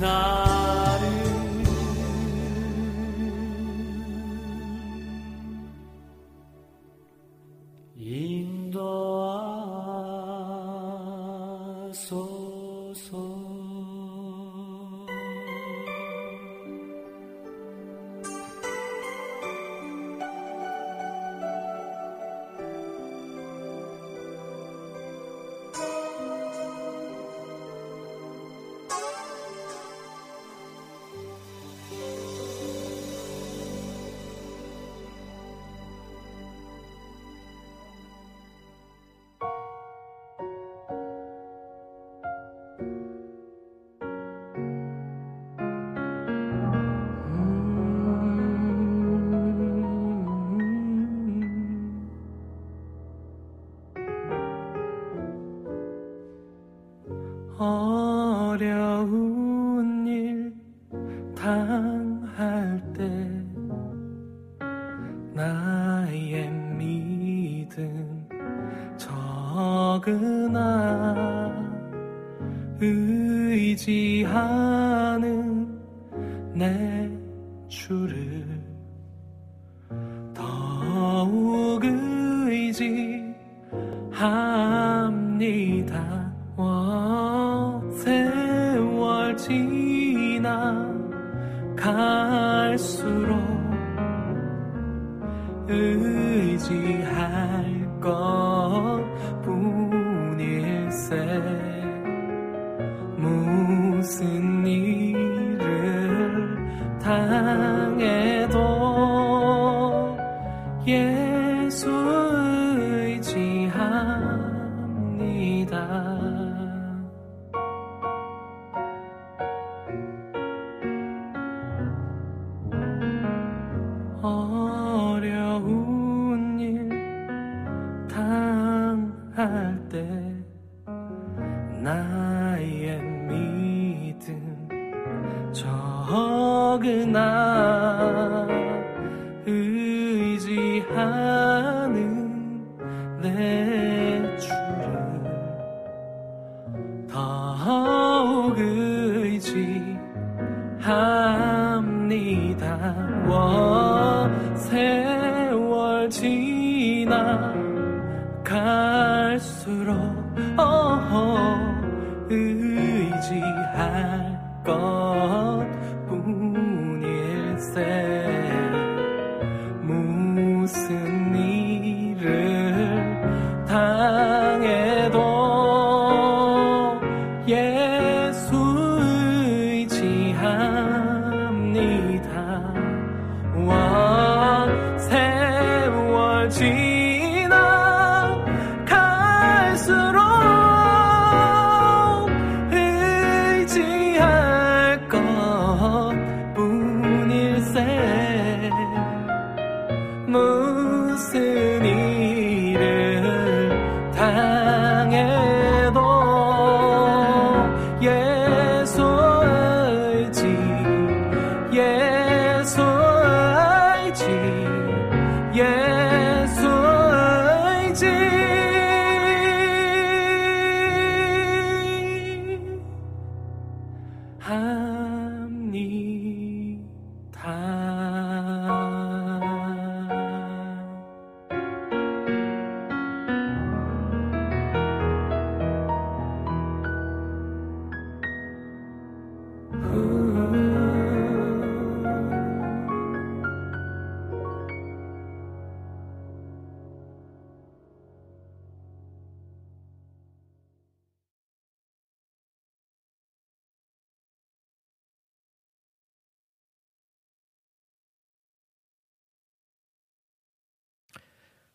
[0.00, 0.29] not.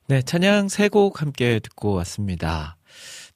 [0.07, 2.77] 네, 찬양 세 곡 함께 듣고 왔습니다.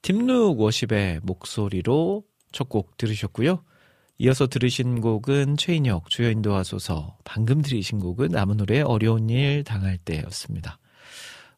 [0.03, 3.63] 팀룩 워십의 목소리로 첫 곡 들으셨고요.
[4.20, 10.78] 이어서 들으신 곡은 최인혁 주여 인도하소서 방금 들으신 곡은 나무노래 어려운 일 당할 때였습니다.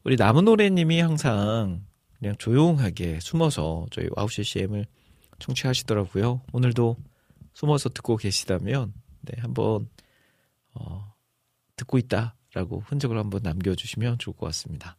[0.04, 1.84] 우리 나무노래님이 항상
[2.18, 4.86] 그냥 조용하게 숨어서 저희 와우 CCM을
[5.40, 6.42] 청취하시더라고요.
[6.54, 6.96] 오늘도
[7.54, 9.90] 숨어서 듣고 계시다면 네, 한번
[10.74, 11.14] 어,
[11.76, 14.98] 듣고 있다 라고 흔적을 한번 남겨주시면 좋을 것 같습니다.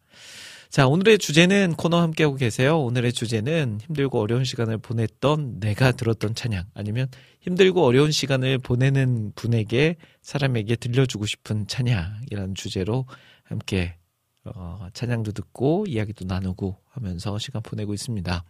[0.69, 2.79] 자, 오늘의 주제는 코너 함께하고 계세요.
[2.79, 7.09] 오늘의 주제는 힘들고 어려운 시간을 보냈던 내가 들었던 찬양 아니면
[7.41, 13.05] 힘들고 어려운 시간을 보내는 분에게 사람에게 들려주고 싶은 찬양이라는 주제로
[13.43, 13.97] 함께
[14.45, 18.43] 어, 찬양도 듣고 이야기도 나누고 하면서 시간 보내고 있습니다.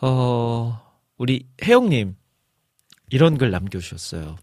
[0.00, 0.80] 어,
[1.16, 2.16] 우리 혜영님,
[3.10, 4.36] 이런 글 남겨주셨어요.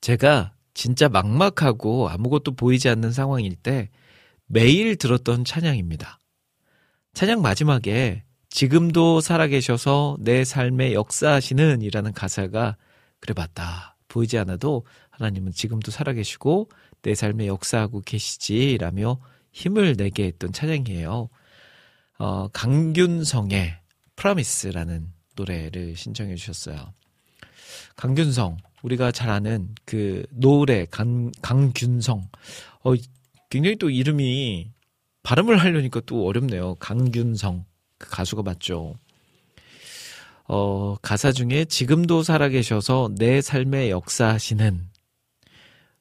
[0.00, 3.90] 제가 진짜 막막하고 아무것도 보이지 않는 상황일 때
[4.46, 6.18] 매일 들었던 찬양입니다.
[7.14, 12.76] 찬양 마지막에 지금도 살아계셔서 내 삶에 역사하시는 이라는 가사가
[13.20, 13.96] 그래 맞다.
[14.08, 16.68] 보이지 않아도 하나님은 지금도 살아계시고
[17.02, 19.20] 내 삶에 역사하고 계시지라며
[19.52, 21.28] 힘을 내게 했던 찬양이에요.
[22.18, 23.78] 어, 강균성의
[24.16, 26.92] 프라미스라는 노래를 신청해 주셨어요.
[27.96, 32.28] 강균성, 우리가 잘 아는 그 노래 강, 강균성.
[32.84, 32.92] 어,
[33.48, 34.70] 굉장히 또 이름이
[35.22, 36.74] 발음을 하려니까 또 어렵네요.
[36.76, 37.64] 강균성.
[37.98, 38.94] 그 가수가 맞죠.
[40.44, 44.90] 어, 가사 중에 지금도 살아계셔서 내 삶의 역사하시는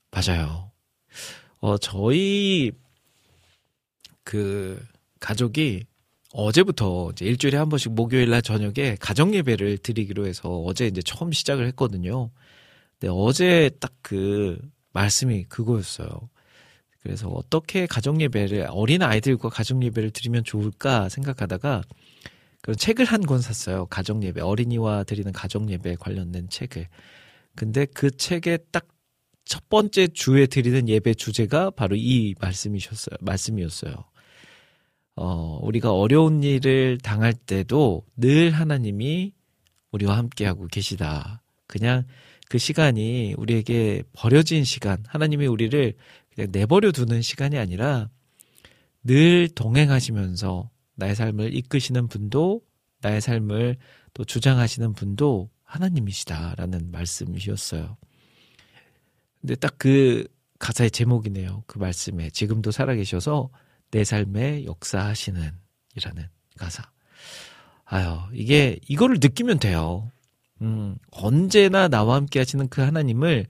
[0.10, 0.72] 맞아요.
[1.60, 2.72] 어, 저희
[4.24, 4.84] 그
[5.20, 5.84] 가족이
[6.34, 11.32] 어제부터 이제 일주일에 한 번씩 목요일 날 저녁에 가정 예배를 드리기로 해서 어제 이제 처음
[11.32, 12.32] 시작을 했거든요.
[13.02, 14.60] 근데 어제 딱 그
[14.94, 16.10] 말씀이 그거였어요.
[17.02, 21.84] 그래서 어떻게 가정 예배를 어린 아이들과 가정 예배를 드리면 좋을까 생각하다가
[22.62, 23.86] 그런 책을 한 권 샀어요.
[23.88, 26.88] 가정 예배 어린이와 드리는 가정 예배 관련된 책을.
[27.56, 28.88] 근데 그 책에 딱
[29.46, 33.18] 첫 번째 주에 드리는 예배 주제가 바로 이 말씀이셨어요.
[33.22, 33.94] 말씀이었어요.
[35.16, 39.34] 어, 우리가 어려운 일을 당할 때도 늘 하나님이
[39.92, 41.42] 우리와 함께하고 계시다.
[41.68, 42.06] 그냥
[42.52, 45.94] 그 시간이 우리에게 버려진 시간, 하나님이 우리를
[46.36, 48.10] 그냥 내버려 두는 시간이 아니라
[49.06, 52.62] 늘 동행하시면서 나의 삶을 이끄시는 분도
[53.00, 53.78] 나의 삶을
[54.14, 57.96] 또 주장하시는 분도 하나님이시다라는 말씀이셨어요.
[59.40, 60.28] 근데 딱 그
[60.60, 61.64] 가사의 제목이네요.
[61.68, 63.50] 그 말씀에 지금도 살아계셔서
[63.92, 65.52] 내 삶에 역사하시는
[65.96, 66.28] 이라는
[66.58, 66.84] 가사.
[67.86, 70.12] 아유, 이게 이거를 느끼면 돼요.
[70.62, 73.48] 음, 언제나 나와 함께 하시는 그 하나님을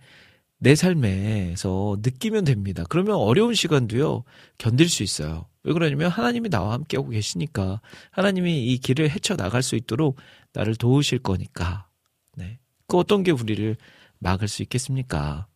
[0.60, 2.84] 내 삶에서 느끼면 됩니다.
[2.88, 4.24] 그러면 어려운 시간도요,
[4.58, 5.48] 견딜 수 있어요.
[5.64, 7.82] 왜 그러냐면 하나님이 나와 함께하고 계시니까
[8.12, 10.18] 하나님이 이 길을 헤쳐나갈 수 있도록
[10.54, 11.88] 나를 도우실 거니까.
[12.36, 12.60] 네.
[12.88, 13.76] 그 어떤 게 우리를
[14.20, 15.48] 막을 수 있겠습니까?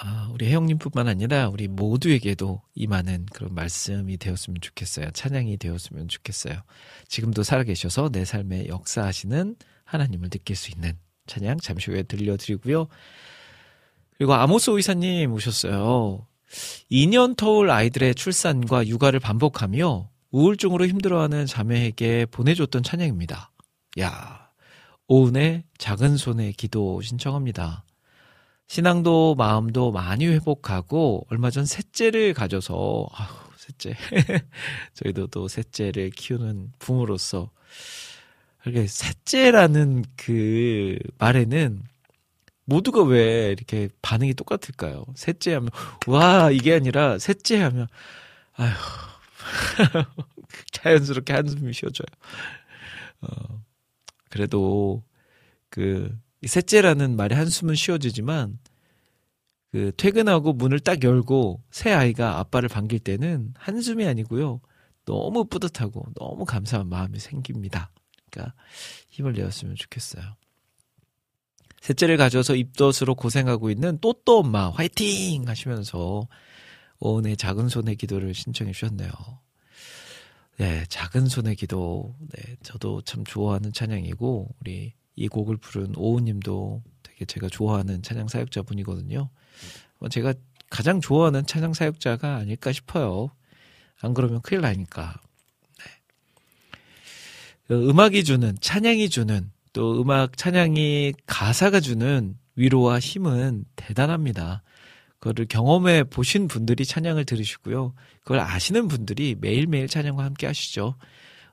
[0.00, 5.10] 아, 우리 혜영님뿐만 아니라 우리 모두에게도 임하는 그런 말씀이 되었으면 좋겠어요.
[5.10, 6.62] 찬양이 되었으면 좋겠어요.
[7.08, 10.96] 지금도 살아계셔서 내 삶에 역사하시는 하나님을 느낄 수 있는
[11.26, 12.86] 찬양 잠시 후에 들려드리고요.
[14.16, 16.26] 그리고 아모스 의사님 오셨어요.
[16.90, 23.50] 2년 터울 아이들의 출산과 육아를 반복하며 우울증으로 힘들어하는 자매에게 보내줬던 찬양입니다.
[24.00, 24.50] 야,
[25.08, 27.84] 오은의 작은 손의 기도 신청합니다.
[28.68, 33.96] 신앙도 마음도 많이 회복하고 얼마 전 셋째를 가져서 아우 셋째
[34.92, 37.50] 저희도 또 셋째를 키우는 부모로서
[38.64, 41.82] 이렇게 셋째라는 그 말에는
[42.66, 45.04] 모두가 왜 이렇게 반응이 똑같을까요?
[45.14, 45.70] 셋째 하면
[46.06, 47.86] 와 이게 아니라 셋째 하면
[48.52, 48.74] 아휴
[50.72, 52.06] 자연스럽게 한숨이 쉬어져요.
[53.22, 53.62] 어,
[54.28, 55.02] 그래도
[55.70, 56.14] 그
[56.46, 58.58] 셋째라는 말에 한숨은 쉬어지지만
[59.70, 64.60] 그 퇴근하고 문을 딱 열고 새 아이가 아빠를 반길 때는 한숨이 아니고요.
[65.04, 67.90] 너무 뿌듯하고 너무 감사한 마음이 생깁니다.
[68.30, 68.54] 그러니까
[69.10, 70.22] 힘을 내었으면 좋겠어요.
[71.80, 76.26] 셋째를 가져서 입덧으로 고생하고 있는 또또 엄마 화이팅 하시면서
[77.00, 79.10] 오은의 작은 손의 기도를 신청해 주셨네요.
[80.58, 82.16] 네, 작은 손의 기도.
[82.32, 88.62] 네, 저도 참 좋아하는 찬양이고 우리 이 곡을 부른 오우님도 되게 제가 좋아하는 찬양 사역자
[88.62, 89.28] 분이거든요.
[89.98, 90.32] 뭐 제가
[90.70, 93.30] 가장 좋아하는 찬양 사역자가 아닐까 싶어요.
[94.00, 95.20] 안 그러면 큰일 나니까.
[95.78, 95.84] 네.
[97.66, 104.62] 그 음악이 주는 찬양이 주는 또 음악 찬양이 가사가 주는 위로와 힘은 대단합니다.
[105.18, 107.92] 그거를 경험해 보신 분들이 찬양을 들으시고요.
[108.22, 110.94] 그걸 아시는 분들이 매일매일 찬양과 함께 하시죠.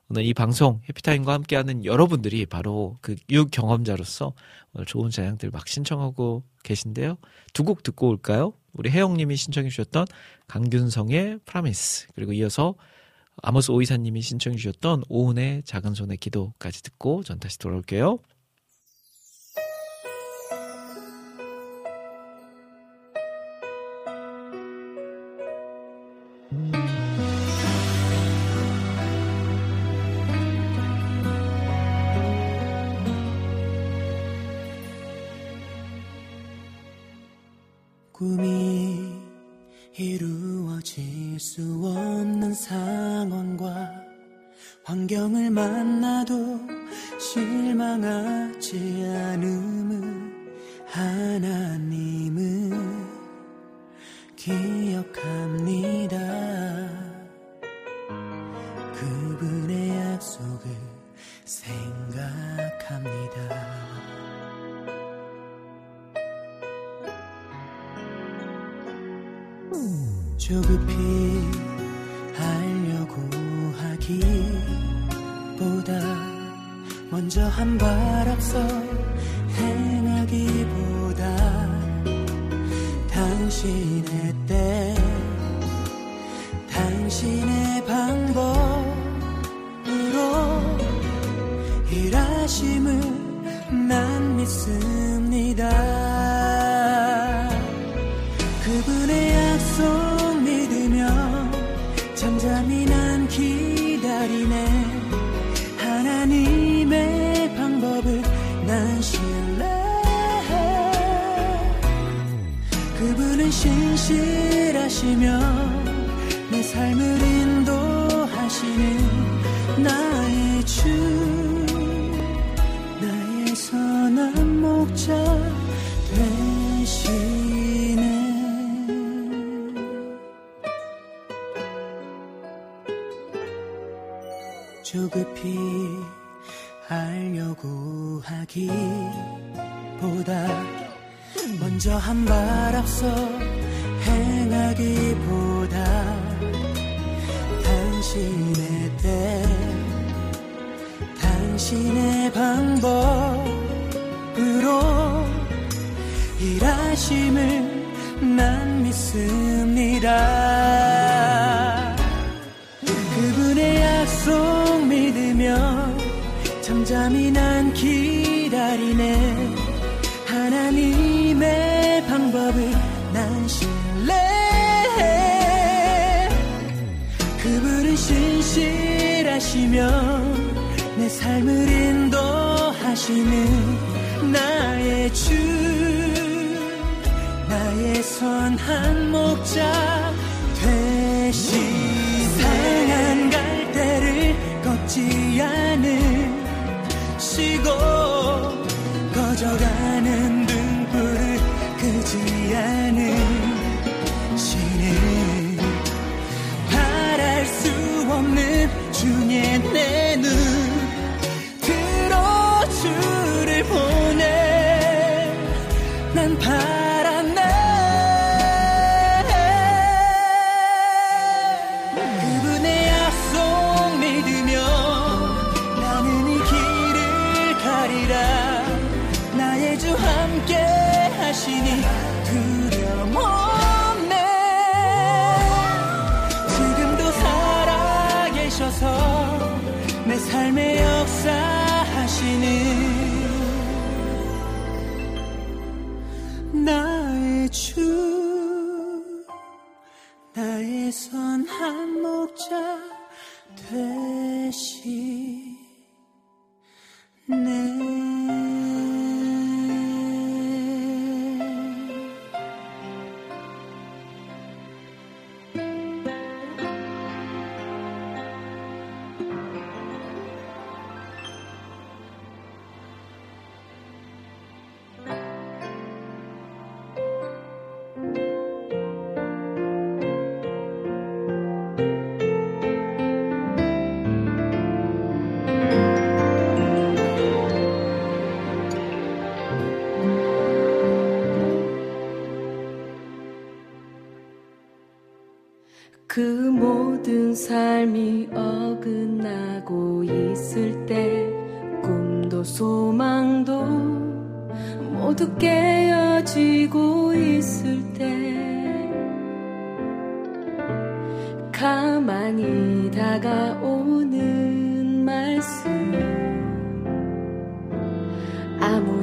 [0.08, 4.34] 오늘 이 방송 해피타임과 함께하는 여러분들이 바로 그 유경험자로서
[4.72, 7.16] 오늘 좋은 찬양들 막 신청하고 계신데요.
[7.52, 8.52] 두 곡 듣고 올까요?
[8.72, 10.06] 우리 혜영님이 신청해 주셨던
[10.46, 12.74] 강균성의 프라미스 그리고 이어서
[13.42, 18.18] 아모스 오이사님이 신청해 주셨던 오은의 작은 손의 기도까지 듣고 전 다시 돌아올게요.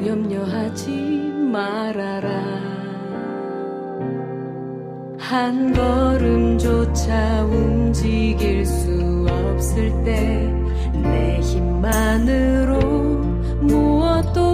[0.08, 0.92] 염려하지
[1.52, 2.30] 말아라.
[5.20, 10.64] 한 걸음조차 움직일 수 없을 때
[11.04, 12.80] 내 힘만으로
[13.62, 14.53] 무엇도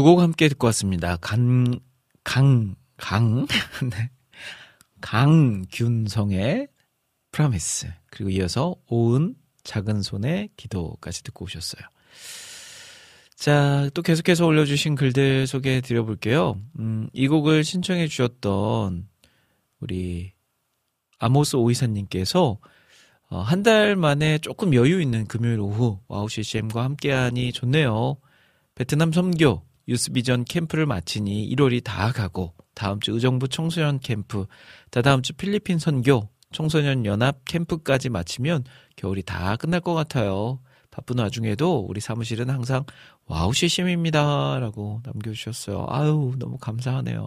[0.00, 1.16] 두 곡 함께 듣고 왔습니다.
[1.18, 1.78] 간,
[2.24, 3.46] 강, 강,
[3.90, 4.10] 네.
[5.02, 6.68] 강균성의
[7.32, 7.86] Promise.
[8.10, 11.82] 그리고 이어서 오은 작은 손의 기도까지 듣고 오셨어요.
[13.36, 16.58] 자, 또 계속해서 올려주신 글들 소개해 드려 볼게요.
[16.78, 19.06] 음, 이 곡을 신청해 주셨던
[19.80, 20.32] 우리
[21.18, 22.58] 아모스 오이사님께서
[23.28, 28.16] 어, 한 달 만에 조금 여유 있는 금요일 오후 와우 CCM과 함께하니 좋네요.
[28.74, 34.46] 베트남 선교 유스비전 캠프를 마치니 1월이 다 가고 다음 주 의정부 청소년 캠프,
[34.90, 38.64] 다다음 주 필리핀 선교 청소년 연합 캠프까지 마치면
[38.96, 40.60] 겨울이 다 끝날 것 같아요.
[40.90, 42.84] 바쁜 와중에도 우리 사무실은 항상
[43.26, 44.58] 와우 CCM입니다.
[44.60, 45.86] 라고 남겨주셨어요.
[45.88, 47.26] 아유, 너무 감사하네요.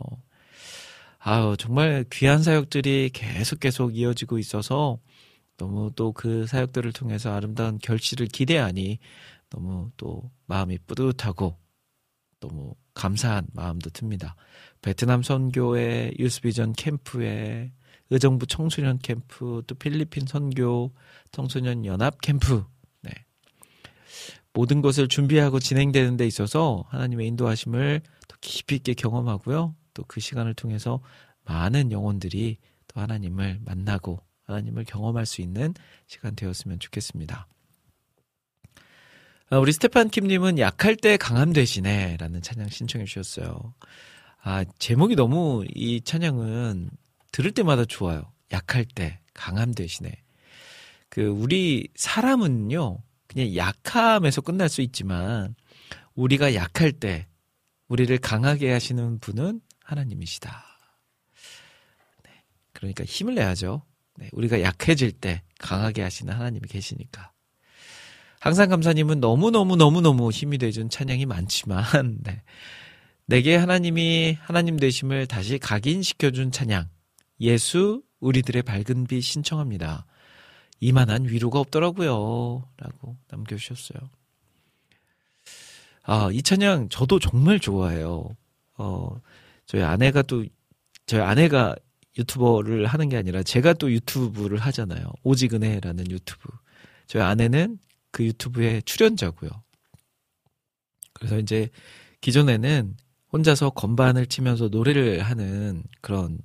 [1.20, 5.00] 아유, 정말 귀한 사역들이 계속 계속 이어지고 있어서
[5.58, 9.00] 너무 또 그 사역들을 통해서 아름다운 결실을 기대하니
[9.50, 11.58] 너무 또 마음이 뿌듯하고
[12.48, 14.36] 너무 감사한 마음도 듭니다.
[14.82, 17.72] 베트남 선교회 유스비전 캠프에
[18.10, 20.92] 의정부 청소년 캠프 또 필리핀 선교
[21.32, 22.66] 청소년 연합 캠프
[23.02, 23.12] 네.
[24.54, 29.76] 모든 것을 준비하고 진행되는 데 있어서 하나님의 인도하심을 더 깊이 있게 경험하고요.
[29.94, 31.02] 또 그 시간을 통해서
[31.46, 32.58] 많은 영혼들이
[32.88, 35.74] 또 하나님을 만나고 하나님을 경험할 수 있는
[36.08, 37.48] 시간 되었으면 좋겠습니다.
[39.50, 43.74] 아, 우리 스테판 킴님은 약할 때 강함 되시네 라는 찬양 신청해 주셨어요.
[44.42, 46.90] 아, 제목이 너무 이 찬양은
[47.32, 48.32] 들을 때마다 좋아요.
[48.52, 50.12] 약할 때 강함 되시네.
[51.10, 52.98] 그, 우리 사람은요,
[53.28, 55.56] 그냥 약함에서 끝날 수 있지만,
[56.16, 57.28] 우리가 약할 때,
[57.88, 60.64] 우리를 강하게 하시는 분은 하나님이시다.
[62.24, 62.32] 네,
[62.72, 63.84] 그러니까 힘을 내야죠.
[64.16, 67.33] 네, 우리가 약해질 때 강하게 하시는 하나님이 계시니까.
[68.44, 72.42] 항상 감사님은 너무너무너무너무 힘이 되준 찬양이 많지만, 네.
[73.26, 76.90] 내게 하나님이 하나님 되심을 다시 각인시켜준 찬양.
[77.40, 80.06] 예수, 우리들의 밝은 빛 신청합니다.
[80.82, 82.68] 이만한 위로가 없더라고요.
[82.76, 84.10] 라고 남겨주셨어요.
[86.04, 88.28] 아, 이 찬양 저도 정말 좋아해요.
[88.78, 89.22] 어,
[89.66, 90.44] 저희 아내가 또,
[91.06, 91.78] 저희 아내가
[92.18, 95.06] 유튜버를 하는 게 아니라 제가 또 유튜브를 하잖아요.
[95.24, 96.50] 오직은혜라는 유튜브.
[97.08, 97.80] 저희 아내는
[98.14, 99.50] 그 유튜브의 출연자고요.
[101.12, 101.70] 그래서 이제
[102.22, 102.96] 기존에는
[103.34, 106.40] 혼자서 건반을 치면서 노래를 하는 그런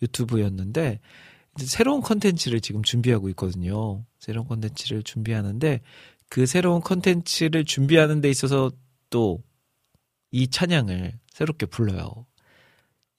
[0.00, 1.00] 유튜브였는데
[1.56, 4.04] 이제 새로운 컨텐츠를 지금 준비하고 있거든요.
[4.20, 5.80] 새로운 컨텐츠를 준비하는데
[6.28, 8.70] 그 새로운 컨텐츠를 준비하는 데 있어서
[9.10, 9.42] 또
[10.30, 12.26] 이 찬양을 새롭게 불러요.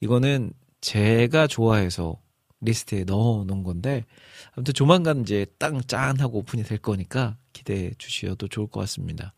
[0.02, 2.22] 이거는 제가 좋아해서
[2.62, 4.06] 리스트에 넣어 놓은 건데
[4.54, 9.34] 아무튼 조만간 이제 땅 짠 하고 오픈이 될 거니까 기대해 주셔도 좋을 것 같습니다.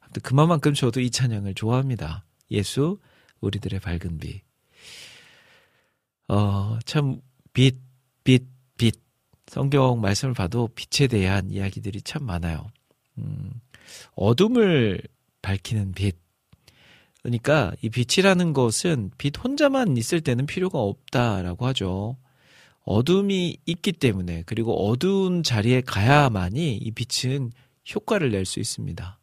[0.00, 2.24] 아무튼 그만큼 저도 이 찬양을 좋아합니다.
[2.50, 2.98] 예수
[3.40, 4.42] 우리들의 밝은 빛.
[6.28, 7.20] 어, 참
[7.52, 7.78] 빛,
[8.24, 8.46] 빛,
[8.76, 9.00] 빛.
[9.46, 12.70] 성경 말씀을 봐도 빛에 대한 이야기들이 참 많아요.
[13.18, 13.50] 음,
[14.14, 15.02] 어둠을
[15.42, 16.16] 밝히는 빛.
[17.22, 22.16] 그러니까 이 빛이라는 것은 빛 혼자만 있을 때는 필요가 없다라고 하죠.
[22.84, 27.52] 어둠이 있기 때문에 그리고 어두운 자리에 가야만이 이 빛은
[27.94, 29.18] 효과를 낼 수 있습니다.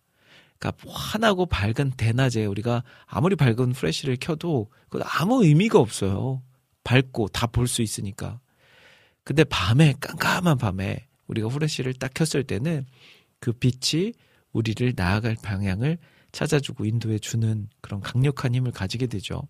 [0.57, 6.41] 그러니까 환하고 밝은 대낮에 우리가 아무리 밝은 프레쉬를 켜도 그건 아무 의미가 없어요.
[6.83, 8.39] 밝고 다 볼 수 있으니까.
[9.23, 12.85] 근데 밤에 깜깜한 밤에 우리가 후레쉬를 딱 켰을 때는
[13.39, 14.13] 그 빛이
[14.51, 15.97] 우리를 나아갈 방향을
[16.31, 19.41] 찾아주고 인도해 주는 그런 강력한 힘을 가지게 되죠.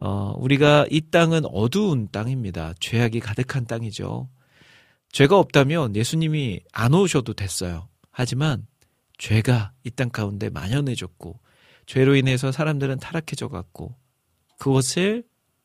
[0.00, 2.74] 어, 우리가 이 땅은 어두운 땅입니다.
[2.80, 4.28] 죄악이 가득한 땅이죠.
[5.12, 7.88] 죄가 없다면 예수님이 안 오셔도 됐어요.
[8.10, 8.66] 하지만
[9.18, 11.40] 죄가 이 땅 가운데 만연해졌고
[11.86, 13.96] 죄로 인해서 사람들은 타락해져 갔고
[14.58, 15.24] 그것을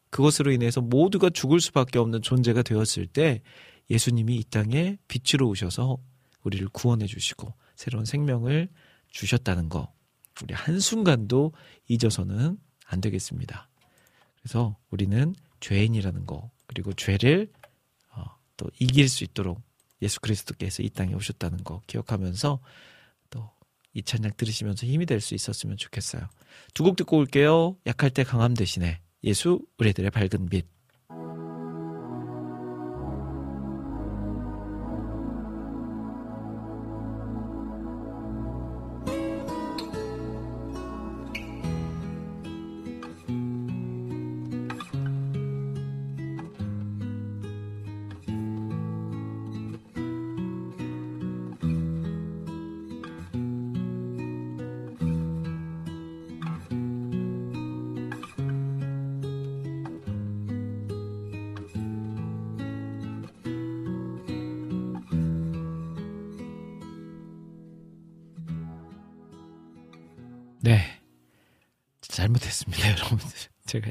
[0.10, 3.42] 그것으로 인해서 모두가 죽을 수밖에 없는 존재가 되었을 때
[3.90, 5.98] 예수님이 이 땅에 빛으로 오셔서
[6.44, 8.70] 우리를 구원해 주시고 새로운 생명을
[9.10, 9.92] 주셨다는 거
[10.42, 11.54] 우리 한순간도
[11.88, 13.70] 잊어서는 안 되겠습니다.
[14.44, 17.52] 그래서 우리는 죄인이라는 거 그리고 죄를
[18.12, 18.24] 어,
[18.58, 19.62] 또 이길 수 있도록
[20.04, 22.60] 예수 그리스도께서 이 땅에 오셨다는 거 기억하면서
[23.32, 23.50] 또
[23.96, 26.28] 이 찬양 들으시면서 힘이 될 수 있었으면 좋겠어요.
[26.74, 27.78] 두 곡 듣고 올게요.
[27.86, 30.66] 약할 때 강함 대신에 예수 우리들의 밝은 빛.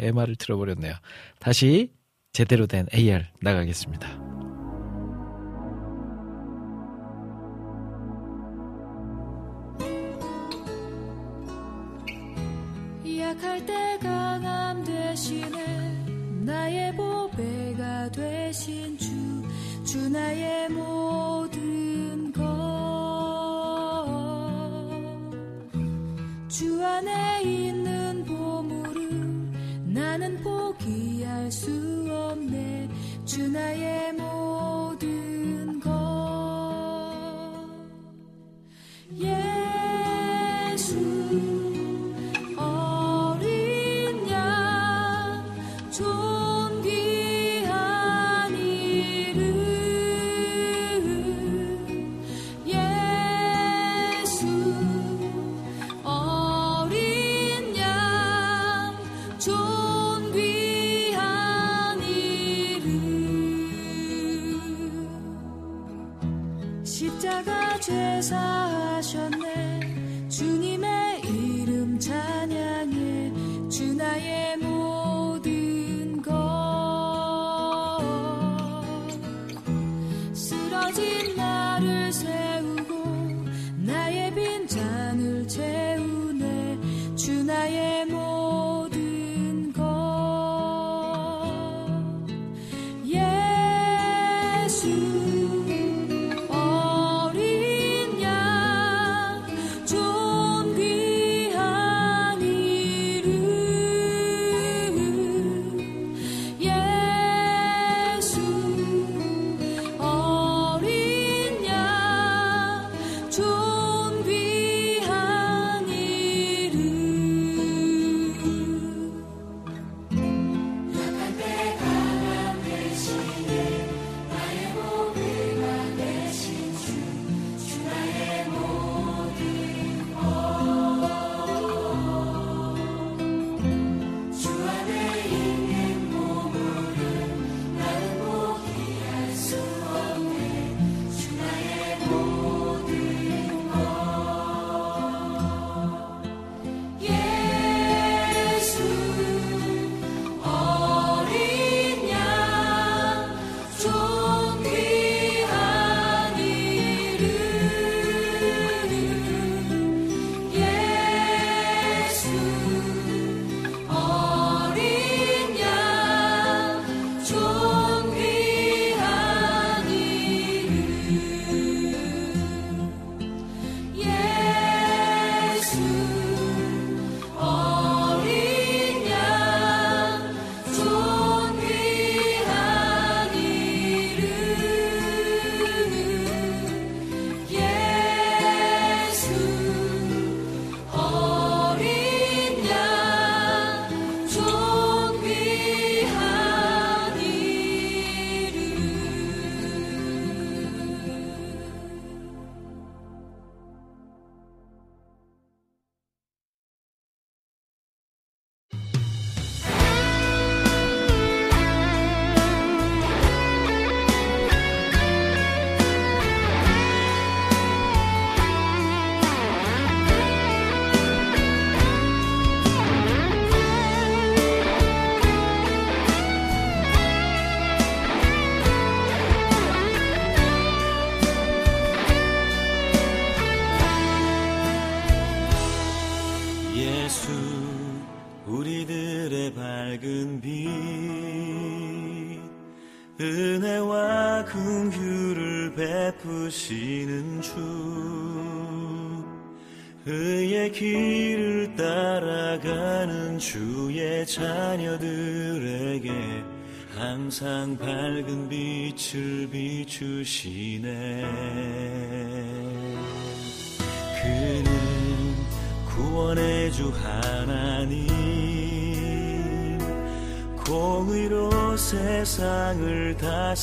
[0.02, 0.94] MR을 틀어버렸네요.
[1.38, 1.92] 다시
[2.32, 4.21] 제대로 된 AR 나가겠습니다.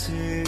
[0.10, 0.39] 다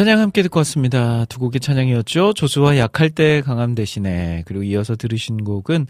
[0.00, 1.26] 찬양 함께 듣고 왔습니다.
[1.26, 2.32] 두 곡의 찬양이었죠.
[2.32, 5.88] 조수와 약할 때 강함 대신에 그리고 이어서 들으신 곡은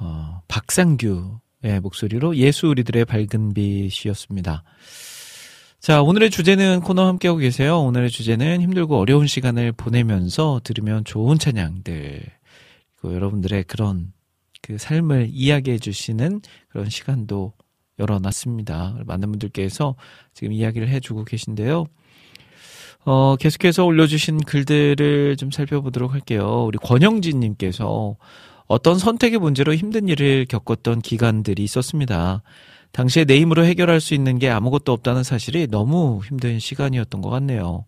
[0.00, 4.64] 어, 박상규의 목소리로 예수 우리들의 밝은 빛이었습니다.
[5.78, 7.78] 자, 오늘의 주제는 코너 함께하고 계세요.
[7.82, 12.24] 오늘의 주제는 힘들고 어려운 시간을 보내면서 들으면 좋은 찬양들.
[12.96, 14.12] 그리고 여러분들의 그런
[14.60, 17.52] 그 삶을 이야기해 주시는 그런 시간도
[18.00, 19.04] 열어놨습니다.
[19.06, 19.94] 많은 분들께서
[20.34, 21.86] 지금 이야기를 해주고 계신데요.
[23.08, 26.64] 어, 계속해서 올려주신 글들을 좀 살펴보도록 할게요.
[26.66, 28.16] 우리 권영진님께서
[28.66, 32.42] 어떤 선택의 문제로 힘든 일을 겪었던 기간들이 있었습니다.
[32.90, 37.84] 당시에 내 힘으로 해결할 수 있는 게 아무것도 없다는 사실이 너무 힘든 시간이었던 것 같네요.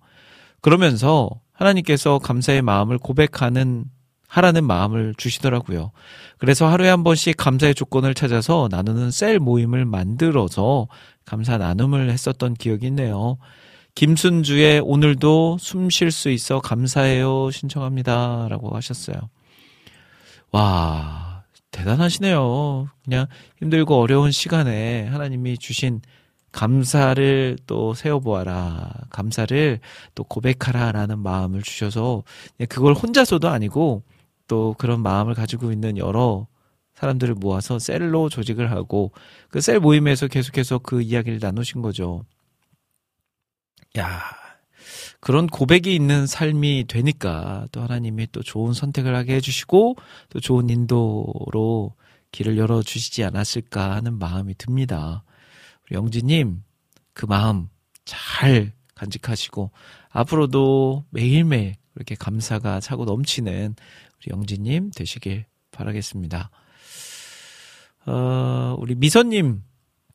[0.61, 3.87] 그러면서 하나님께서 감사의 마음을 고백하는
[4.29, 5.91] 하라는 마음을 주시더라고요.
[6.37, 10.87] 그래서 하루에 한 번씩 감사의 조건을 찾아서 나누는 셀 모임을 만들어서
[11.25, 13.39] 감사 나눔을 했었던 기억이 있네요.
[13.99, 18.47] 김순주의 오늘도 숨 쉴 수 있어 감사해요 신청합니다.
[18.49, 19.17] 라고 하셨어요.
[20.53, 21.43] 와,
[21.73, 22.91] 대단하시네요.
[23.03, 23.27] 그냥
[23.59, 26.01] 힘들고 어려운 시간에 하나님이 주신
[26.53, 28.89] 감사를 또 세워보아라.
[29.11, 29.81] 감사를
[30.15, 30.93] 또 고백하라.
[30.93, 32.23] 라는 마음을 주셔서
[32.69, 34.05] 그걸 혼자서도 아니고
[34.47, 36.47] 또 그런 마음을 가지고 있는 여러
[36.95, 39.11] 사람들을 모아서 셀로 조직을 하고
[39.51, 42.25] 그 셀 모임에서 계속해서 그 이야기를 나누신 거죠.
[43.97, 44.21] 야,
[45.21, 49.97] 그런 고백이 있는 삶이 되니까 또 하나님이 또 좋은 선택을 하게 해주시고
[50.29, 51.95] 또 좋은 인도로
[52.33, 55.25] 길을 열어주시지 않았을까 하는 마음이 듭니다.
[55.87, 56.63] 우리 영지님,
[57.15, 57.69] 그 마음
[58.05, 59.71] 잘 간직하시고
[60.11, 66.51] 앞으로도 매일매일 그렇게 감사가 차고 넘치는 우리 영지님 되시길 바라겠습니다.
[68.07, 69.63] 어, 우리 미선님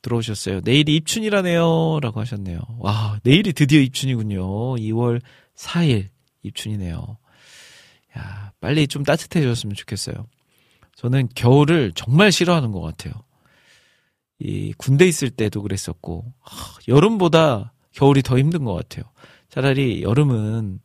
[0.04, 0.60] 들어오셨어요.
[0.62, 1.98] 내일이 입춘이라네요.
[2.00, 2.60] 라고 하셨네요.
[2.78, 4.76] 와, 내일이 드디어 입춘이군요.
[4.76, 5.20] 2월
[5.56, 6.08] 4일
[6.42, 7.18] 입춘이네요.
[8.18, 10.14] 야, 빨리 좀 따뜻해졌으면 좋겠어요.
[10.96, 13.14] 저는 겨울을 정말 싫어하는 것 같아요.
[14.38, 19.04] 이 군대 있을 때도 그랬었고, 하, 여름보다 겨울이 더 힘든 것 같아요.
[19.48, 20.80] 차라리 여름은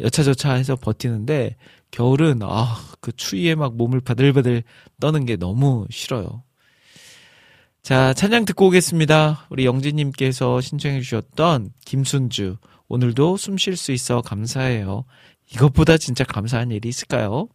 [0.00, 1.56] 여차저차 해서 버티는데,
[1.90, 4.62] 겨울은, 아, 그 추위에 막 몸을 바들바들
[5.00, 6.44] 떠는 게 너무 싫어요.
[7.84, 9.46] 자, 찬양 듣고 오겠습니다.
[9.50, 12.56] 우리 영지님께서 신청해 주셨던 김순주.
[12.88, 15.04] 오늘도 숨 쉴 수 있어 감사해요.
[15.52, 17.46] 이것보다 진짜 감사한 일이 있을까요?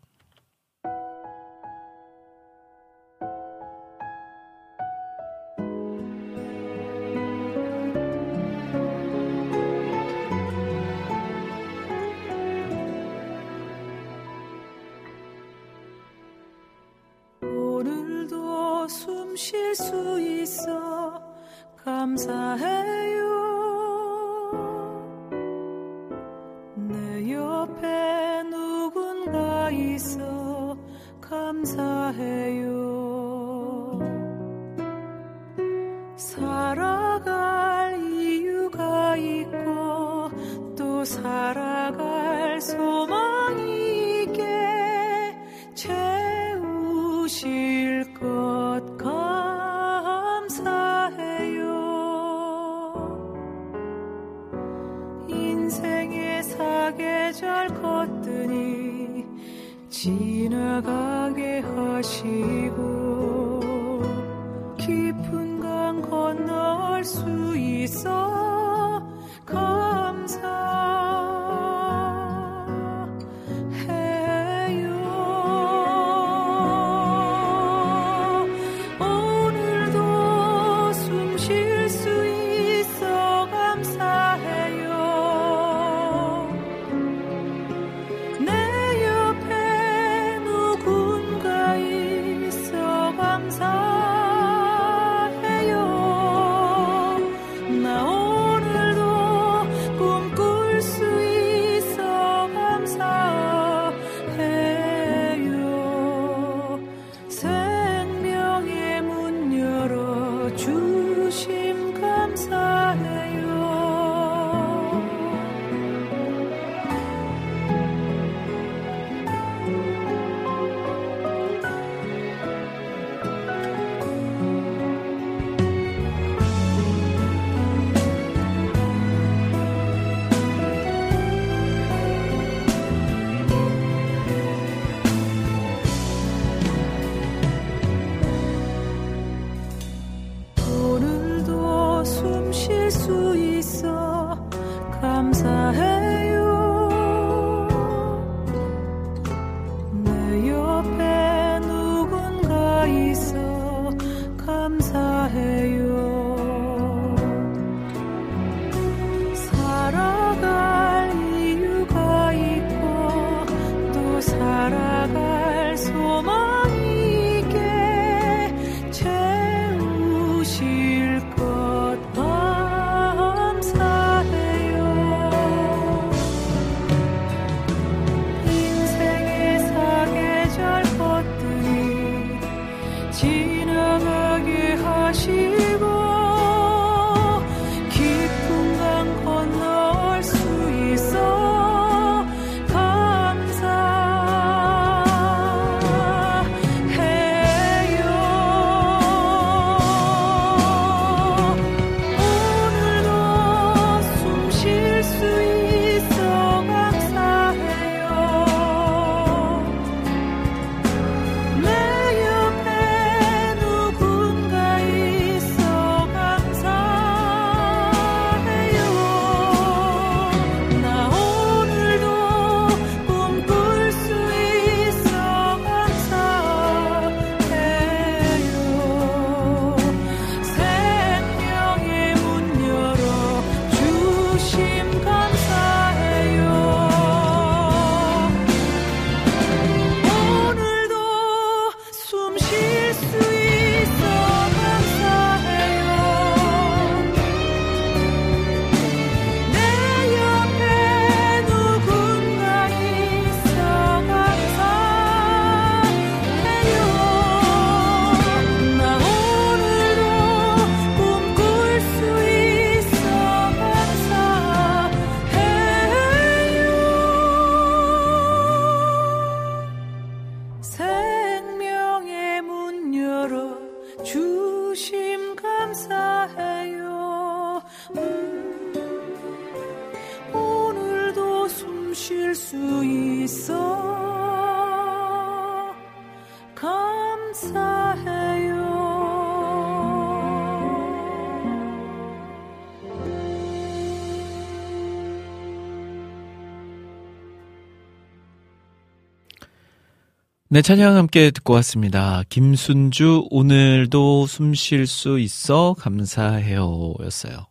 [300.60, 302.22] 네, 찬양 함께 듣고 왔습니다.
[302.28, 306.96] 김순주, 오늘도 숨 쉴 수 있어 감사해요.
[307.00, 307.48] 였어요.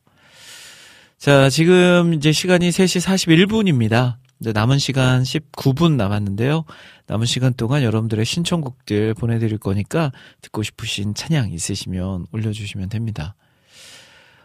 [1.16, 3.00] 자, 지금 이제 시간이 3시
[3.48, 4.16] 41분입니다.
[4.40, 6.66] 이제 남은 시간 19분 남았는데요.
[7.06, 10.12] 남은 시간 동안 여러분들의 신청곡들 보내드릴 거니까
[10.42, 13.36] 듣고 싶으신 찬양 있으시면 올려주시면 됩니다.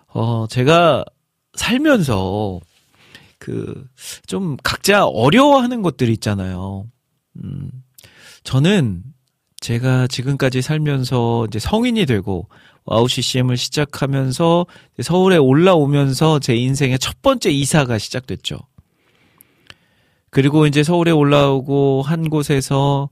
[0.08, 1.04] 어, 제가
[1.56, 2.62] 살면서
[3.40, 3.86] 그,
[4.26, 6.88] 좀 각자 어려워하는 것들 있잖아요.
[7.44, 7.70] 음,
[8.44, 9.04] 저는
[9.60, 12.50] 제가 지금까지 살면서 이제 성인이 되고
[12.86, 14.66] 와우 CCM을 시작하면서
[15.02, 18.60] 서울에 올라오면서 제 인생의 첫 번째 이사가 시작됐죠.
[20.30, 23.10] 그리고 이제 서울에 올라오고 한 곳에서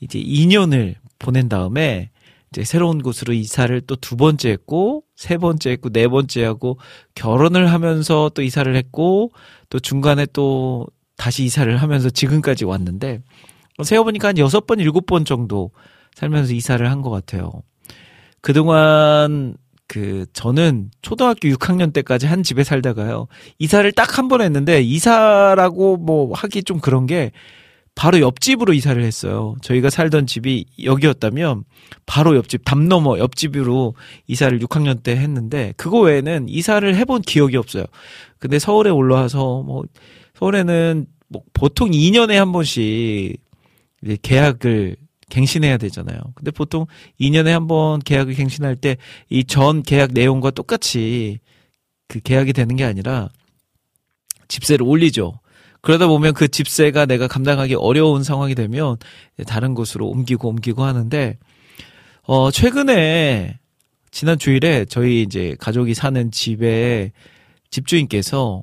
[0.00, 2.10] 이제 2년을 보낸 다음에
[2.50, 6.78] 이제 새로운 곳으로 이사를 또 두 번째 했고 세 번째 했고 네 번째 하고
[7.14, 9.30] 결혼을 하면서 또 이사를 했고
[9.70, 10.86] 또 중간에 또
[11.16, 13.22] 다시 이사를 하면서 지금까지 왔는데
[13.82, 15.70] 세어보니까 한 여섯 번, 일곱 번 정도
[16.14, 17.50] 살면서 이사를 한 것 같아요.
[18.40, 19.56] 그동안
[19.88, 23.28] 그 저는 초등학교 6학년 때까지 한 집에 살다가요.
[23.58, 27.30] 이사를 딱 한 번 했는데 이사라고 뭐 하기 좀 그런 게
[27.94, 29.54] 바로 옆집으로 이사를 했어요.
[29.60, 31.64] 저희가 살던 집이 여기였다면
[32.06, 33.94] 바로 옆집 담 넘어 옆집으로
[34.28, 37.84] 이사를 6학년 때 했는데 그거 외에는 이사를 해본 기억이 없어요.
[38.38, 39.84] 근데 서울에 올라와서 뭐
[40.38, 43.36] 서울에는 뭐 보통 2년에 한 번씩
[44.04, 44.96] 이제 계약을
[45.30, 46.18] 갱신해야 되잖아요.
[46.34, 46.86] 근데 보통
[47.20, 48.96] 2년에 한 번 계약을 갱신할 때
[49.30, 51.38] 이 전 계약 내용과 똑같이
[52.08, 53.30] 그 계약이 되는 게 아니라
[54.48, 55.40] 집세를 올리죠.
[55.80, 58.96] 그러다 보면 그 집세가 내가 감당하기 어려운 상황이 되면
[59.46, 61.38] 다른 곳으로 옮기고 옮기고 하는데
[62.24, 63.58] 어 최근에
[64.10, 67.10] 지난 주일에 저희 이제 가족이 사는 집에
[67.70, 68.62] 집주인께서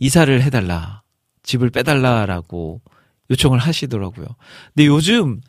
[0.00, 1.02] 이사를 해달라
[1.44, 2.80] 집을 빼달라라고
[3.30, 4.26] 요청을 하시더라고요.
[4.74, 5.40] 근데 요즘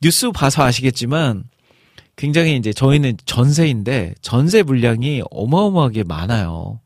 [0.00, 1.44] 뉴스 봐서 아시겠지만
[2.16, 6.80] 굉장히 이제 저희는 전세인데 전세 물량이 어마어마하게 많아요.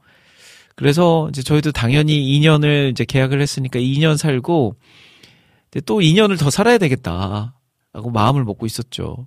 [0.77, 4.77] 그래서 이제 저희도 당연히 2년을 이제 계약을 했으니까 2년 살고
[5.85, 9.27] 또 2년을 더 살아야 되겠다라고 마음을 먹고 있었죠.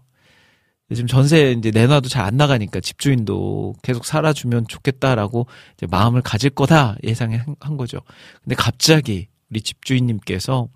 [0.91, 6.96] 요즘 전세 이제 내놔도 잘 안 나가니까 집주인도 계속 살아주면 좋겠다라고 이제 마음을 가질 거다
[7.04, 8.00] 예상한 거죠.
[8.44, 10.68] 근데 갑자기 우리 집주인님께서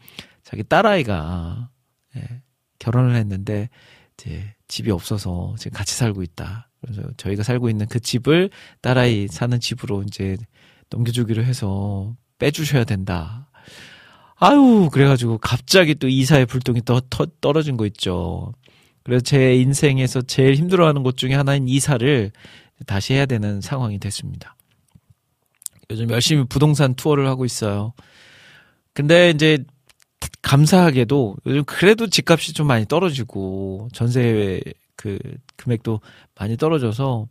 [0.53, 1.71] 자기 딸아이가
[2.15, 2.41] 예,
[2.77, 3.69] 결혼을 했는데
[4.13, 6.69] 이제 집이 없어서 지금 같이 살고 있다.
[6.80, 8.51] 그래서 저희가 살고 있는 그 집을
[8.81, 10.38] 딸아이 사는 집으로 이제
[10.91, 13.49] 넘겨주기로 해서 빼주셔야 된다.
[14.35, 18.53] 아유, 그래가지고 갑자기 또 이사의 불똥이 떠, 떠, 떨어진 거 있죠.
[19.01, 22.31] 그래서 제 인생에서 제일 힘들어하는 것 중에 하나인 이사를
[22.85, 24.55] 다시 해야 되는 상황이 됐습니다.
[25.89, 27.93] 요즘 열심히 부동산 투어를 하고 있어요.
[28.93, 29.65] 근데 이제
[30.41, 34.62] 감사하게도 요즘 그래도 집값이 좀 많이 떨어지고 전세
[34.95, 35.20] 그
[35.56, 36.02] 금액도
[36.36, 37.28] 많이 떨어져서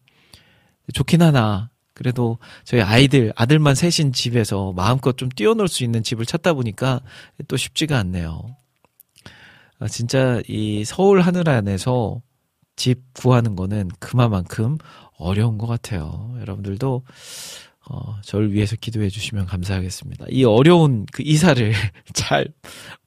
[0.92, 6.54] 좋긴 하나 그래도 저희 아이들 아들만 셋인 집에서 마음껏 좀 뛰어놀 수 있는 집을 찾다
[6.54, 7.00] 보니까
[7.48, 8.56] 또 쉽지가 않네요.
[9.78, 12.22] 아, 진짜 이 서울 하늘 안에서
[12.76, 14.78] 집 구하는 거는 그만큼
[15.18, 16.34] 어려운 것 같아요.
[16.40, 17.02] 여러분들도
[17.88, 20.26] 어, 저를 위해서 기도해 주시면 감사하겠습니다.
[20.30, 21.72] 이 어려운 그 이사를
[22.14, 22.46] 잘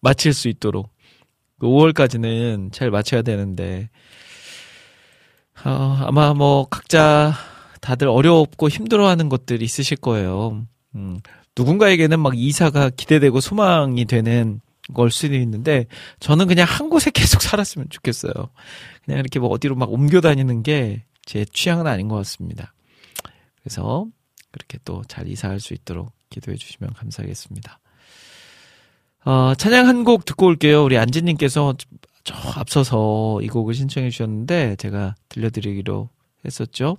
[0.01, 0.91] 마칠 수 있도록
[1.61, 3.89] 5월까지는 잘 마쳐야 되는데
[5.63, 7.33] 어, 아마 뭐 각자
[7.81, 10.65] 다들 어렵고 힘들어하는 것들이 있으실 거예요.
[10.95, 11.19] 음,
[11.57, 14.59] 누군가에게는 막 이사가 기대되고 소망이 되는
[14.93, 15.85] 걸 수도 있는데
[16.19, 18.33] 저는 그냥 한 곳에 계속 살았으면 좋겠어요.
[19.03, 22.73] 그냥 이렇게 뭐 어디로 막 옮겨 다니는 게 제 취향은 아닌 것 같습니다.
[23.61, 24.05] 그래서
[24.55, 27.79] 그렇게 또 잘 이사할 수 있도록 기도해 주시면 감사하겠습니다.
[29.25, 30.83] 어, 찬양 한 곡 듣고 올게요.
[30.85, 31.75] 우리 안지님께서
[32.23, 36.09] 저 앞서서 이 곡을 신청해 주셨는데 제가 들려드리기로
[36.45, 36.97] 했었죠.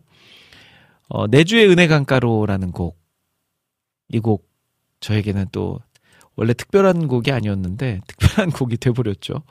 [1.09, 2.99] 어, 내주의 은혜 강가로라는 곡.
[4.12, 4.49] 이 곡
[5.01, 5.78] 저에게는 또
[6.37, 9.43] 원래 특별한 곡이 아니었는데 특별한 곡이 돼버렸죠.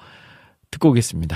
[0.71, 1.35] 듣고 오겠습니다.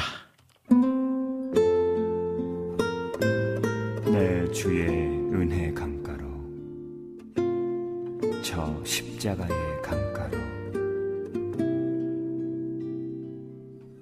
[4.06, 4.88] 내 주의
[5.34, 5.99] 은혜 강가로
[8.42, 10.38] 저 십자가의 강가로.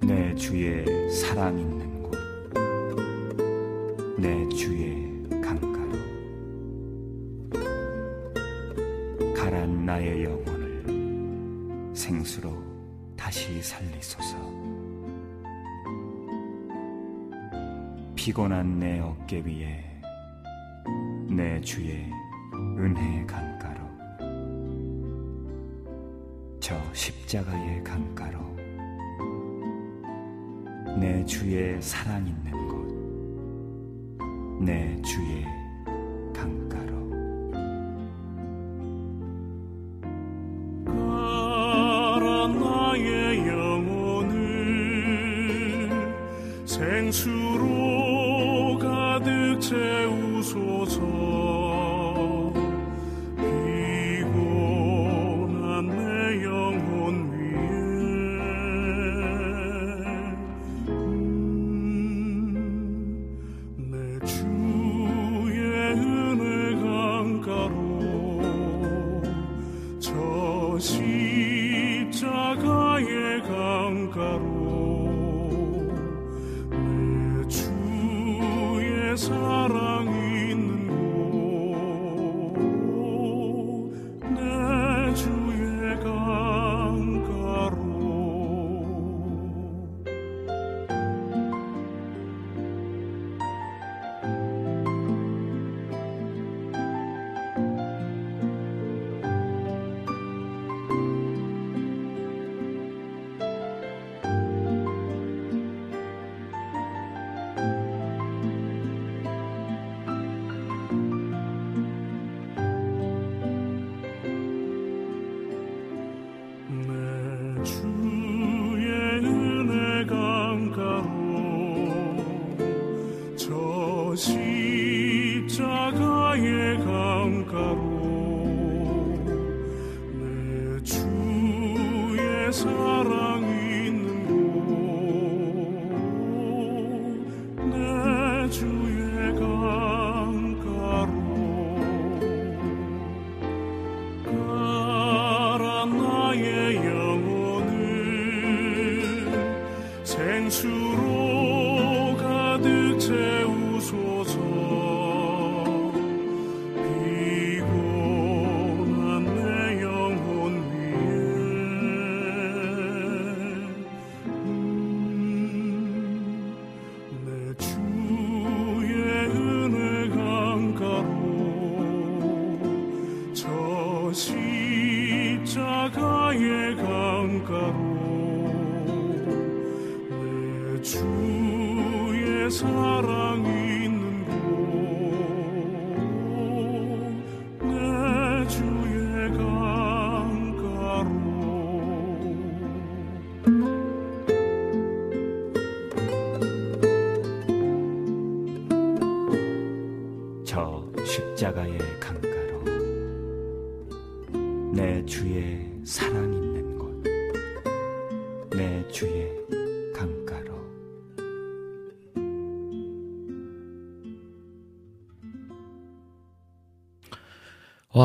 [0.02, 2.18] 내 주의 사랑 있는 곳.
[4.18, 5.12] 내 주의
[5.42, 5.92] 강가로.
[9.34, 12.54] 가란 나의 영혼을 생수로
[13.16, 14.38] 다시 살리소서.
[18.16, 19.84] 피곤한 내 어깨 위에
[21.30, 22.12] 내 주의
[22.78, 23.77] 은혜 강가로
[26.68, 28.38] 저 십자가의 강가로
[31.00, 32.78] 내 주의 사랑 있는 곳
[34.60, 35.46] 내 주의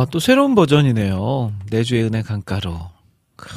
[0.03, 1.57] 와, 또 새로운 버전이네요.
[1.71, 2.91] 내주의 은혜 강가로.
[3.37, 3.49] 크,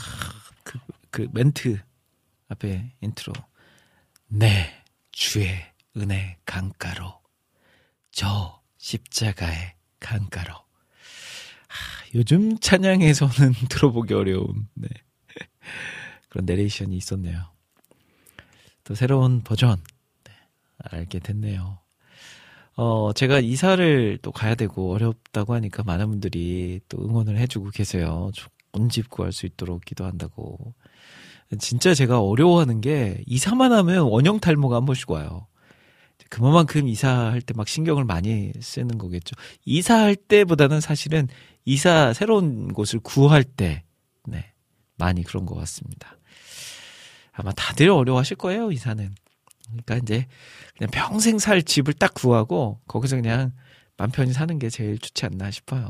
[0.63, 0.77] 그,
[1.09, 1.81] 그 멘트
[2.49, 3.33] 앞에 인트로.
[4.27, 4.69] 내
[5.11, 5.49] 주의
[5.97, 7.19] 은혜 강가로.
[8.11, 10.53] 저 십자가의 강가로.
[10.53, 14.87] 하, 요즘 찬양에서는 들어보기 어려운, 네.
[16.29, 17.43] 그런 내레이션이 있었네요.
[18.83, 19.81] 또 새로운 버전,
[20.23, 20.31] 네,
[20.77, 21.79] 알게 됐네요.
[22.75, 28.31] 어, 제가 이사를 또 가야 되고 어렵다고 하니까 많은 분들이 또 응원을 해주고 계세요.
[28.33, 30.73] 좋은 집 구할 수 있도록 기도한다고.
[31.59, 35.47] 진짜 제가 어려워하는 게 이사만 하면 원형 탈모가 한 번씩 와요.
[36.29, 39.35] 그만큼 이사할 때 막 신경을 많이 쓰는 거겠죠.
[39.63, 41.27] 이사할 때보다는 사실은
[41.65, 43.83] 이사 새로운 곳을 구할 때,
[44.27, 44.51] 네,
[44.97, 46.17] 많이 그런 것 같습니다.
[47.31, 49.13] 아마 다들 어려워하실 거예요, 이사는.
[49.67, 50.27] 그러니까 이제
[50.77, 53.53] 그냥 평생 살 집을 딱 구하고 거기서 그냥
[53.97, 55.89] 맘 편히 사는 게 제일 좋지 않나 싶어요.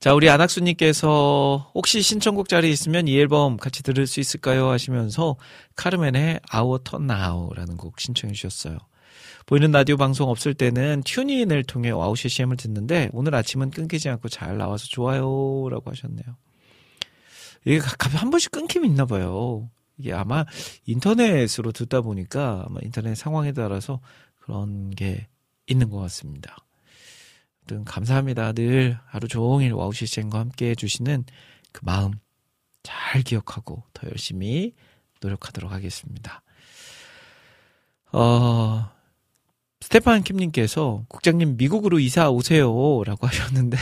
[0.00, 4.68] 자, 우리 안학수님께서 혹시 신청곡 자리 있으면 이 앨범 같이 들을 수 있을까요?
[4.68, 5.36] 하시면서
[5.74, 8.78] 카르멘의 Our Turn Now라는 곡 신청해 주셨어요.
[9.46, 14.56] 보이는 라디오 방송 없을 때는 튜닝을 통해 와우 CCM을 듣는데 오늘 아침은 끊기지 않고 잘
[14.56, 16.36] 나와서 좋아요 라고 하셨네요.
[17.64, 19.68] 이게 가끔 한 번씩 끊김이 있나 봐요.
[19.98, 20.44] 이게 아마
[20.86, 24.00] 인터넷으로 듣다 보니까 아마 인터넷 상황에 따라서
[24.36, 25.28] 그런 게
[25.66, 26.56] 있는 것 같습니다.
[27.60, 28.52] 아무튼 감사합니다.
[28.52, 31.24] 늘 하루 종일 와우 CCM과 함께 해주시는
[31.72, 32.12] 그 마음
[32.82, 34.72] 잘 기억하고 더 열심히
[35.20, 36.42] 노력하도록 하겠습니다.
[38.12, 38.88] 어,
[39.80, 43.76] 스테판 킴님께서 국장님 미국으로 이사 오세요 라고 하셨는데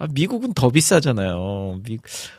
[0.00, 1.80] 아, 미국은 더 비싸잖아요.
[1.84, 1.98] 미,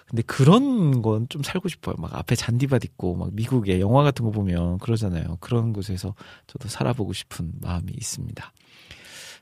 [0.09, 1.95] 근데 그런 건 좀 살고 싶어요.
[1.99, 5.37] 막 앞에 잔디밭 있고, 막 미국의 영화 같은 거 보면 그러잖아요.
[5.39, 6.15] 그런 곳에서
[6.47, 8.51] 저도 살아보고 싶은 마음이 있습니다.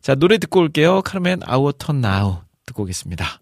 [0.01, 1.01] 자, 노래 듣고 올게요.
[1.01, 3.38] 카르멘 아워 턴 나우 듣고 오겠습니다.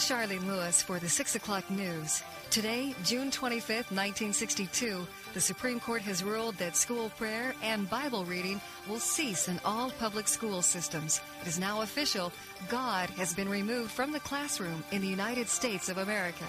[0.00, 2.22] Is Charlene Lewis for the 6 o'clock news.
[2.50, 8.60] Today, June 25th, 1962, the Supreme Court has ruled that school prayer and Bible reading
[8.88, 11.20] will cease in all public school systems.
[11.42, 12.32] It is now official.
[12.68, 16.46] God has been removed from the classroom in the United States of America.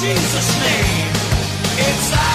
[0.00, 1.10] Jesus' name.
[1.76, 2.27] It's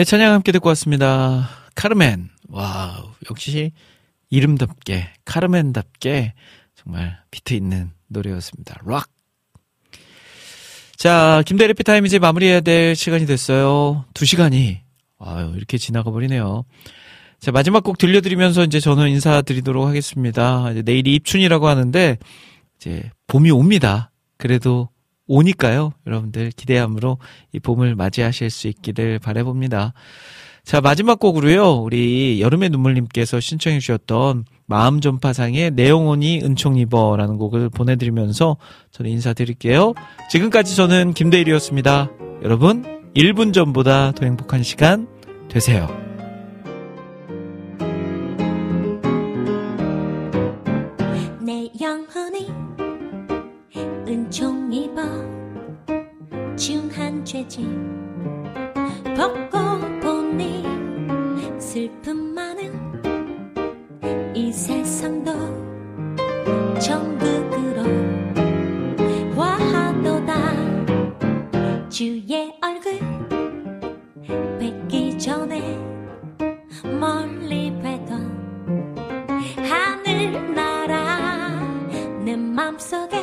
[0.00, 1.50] 네, 찬양 함께 듣고 왔습니다.
[1.74, 2.30] 카르멘.
[2.48, 3.10] 와우.
[3.28, 3.72] 역시
[4.30, 6.32] 이름답게, 카르멘답게
[6.74, 8.80] 정말 비트 있는 노래였습니다.
[8.86, 9.10] 락.
[10.96, 14.06] 자, 김대일의 해피타임 이제 마무리해야 될 시간이 됐어요.
[14.14, 14.80] 두 시간이.
[15.18, 16.64] 아유, 이렇게 지나가 버리네요.
[17.38, 20.70] 자, 마지막 곡 들려드리면서 이제 저는 인사드리도록 하겠습니다.
[20.70, 22.16] 이제 내일이 입춘이라고 하는데,
[22.78, 24.12] 이제 봄이 옵니다.
[24.38, 24.88] 그래도
[25.30, 25.92] 오니까요.
[26.06, 27.18] 여러분들 기대함으로
[27.52, 29.94] 이 봄을 맞이하실 수 있기를 바라봅니다.
[30.64, 31.76] 자, 마지막 곡으로요.
[31.76, 38.56] 우리 여름의 눈물님께서 신청해 주셨던 마음 전파상의 내 영혼이 은총 입어라는 곡을 보내 드리면서
[38.90, 39.94] 저는 인사드릴게요.
[40.30, 42.10] 지금까지 저는 김대일이었습니다.
[42.42, 42.84] 여러분,
[43.14, 45.08] 1분 전보다 더 행복한 시간
[45.48, 46.09] 되세요.
[57.24, 58.72] 죄짐
[59.16, 59.58] 벗고
[60.00, 60.64] 보니
[61.58, 62.72] 슬픔 많은
[64.34, 65.32] 이 세상도
[66.80, 67.82] 천국으로
[69.36, 70.30] 화하도다.
[71.88, 72.98] 주의 얼굴
[74.58, 75.78] 뵙기 전에
[76.98, 78.40] 멀리 뵈던
[79.68, 81.60] 하늘나라
[82.24, 83.22] 내 맘속에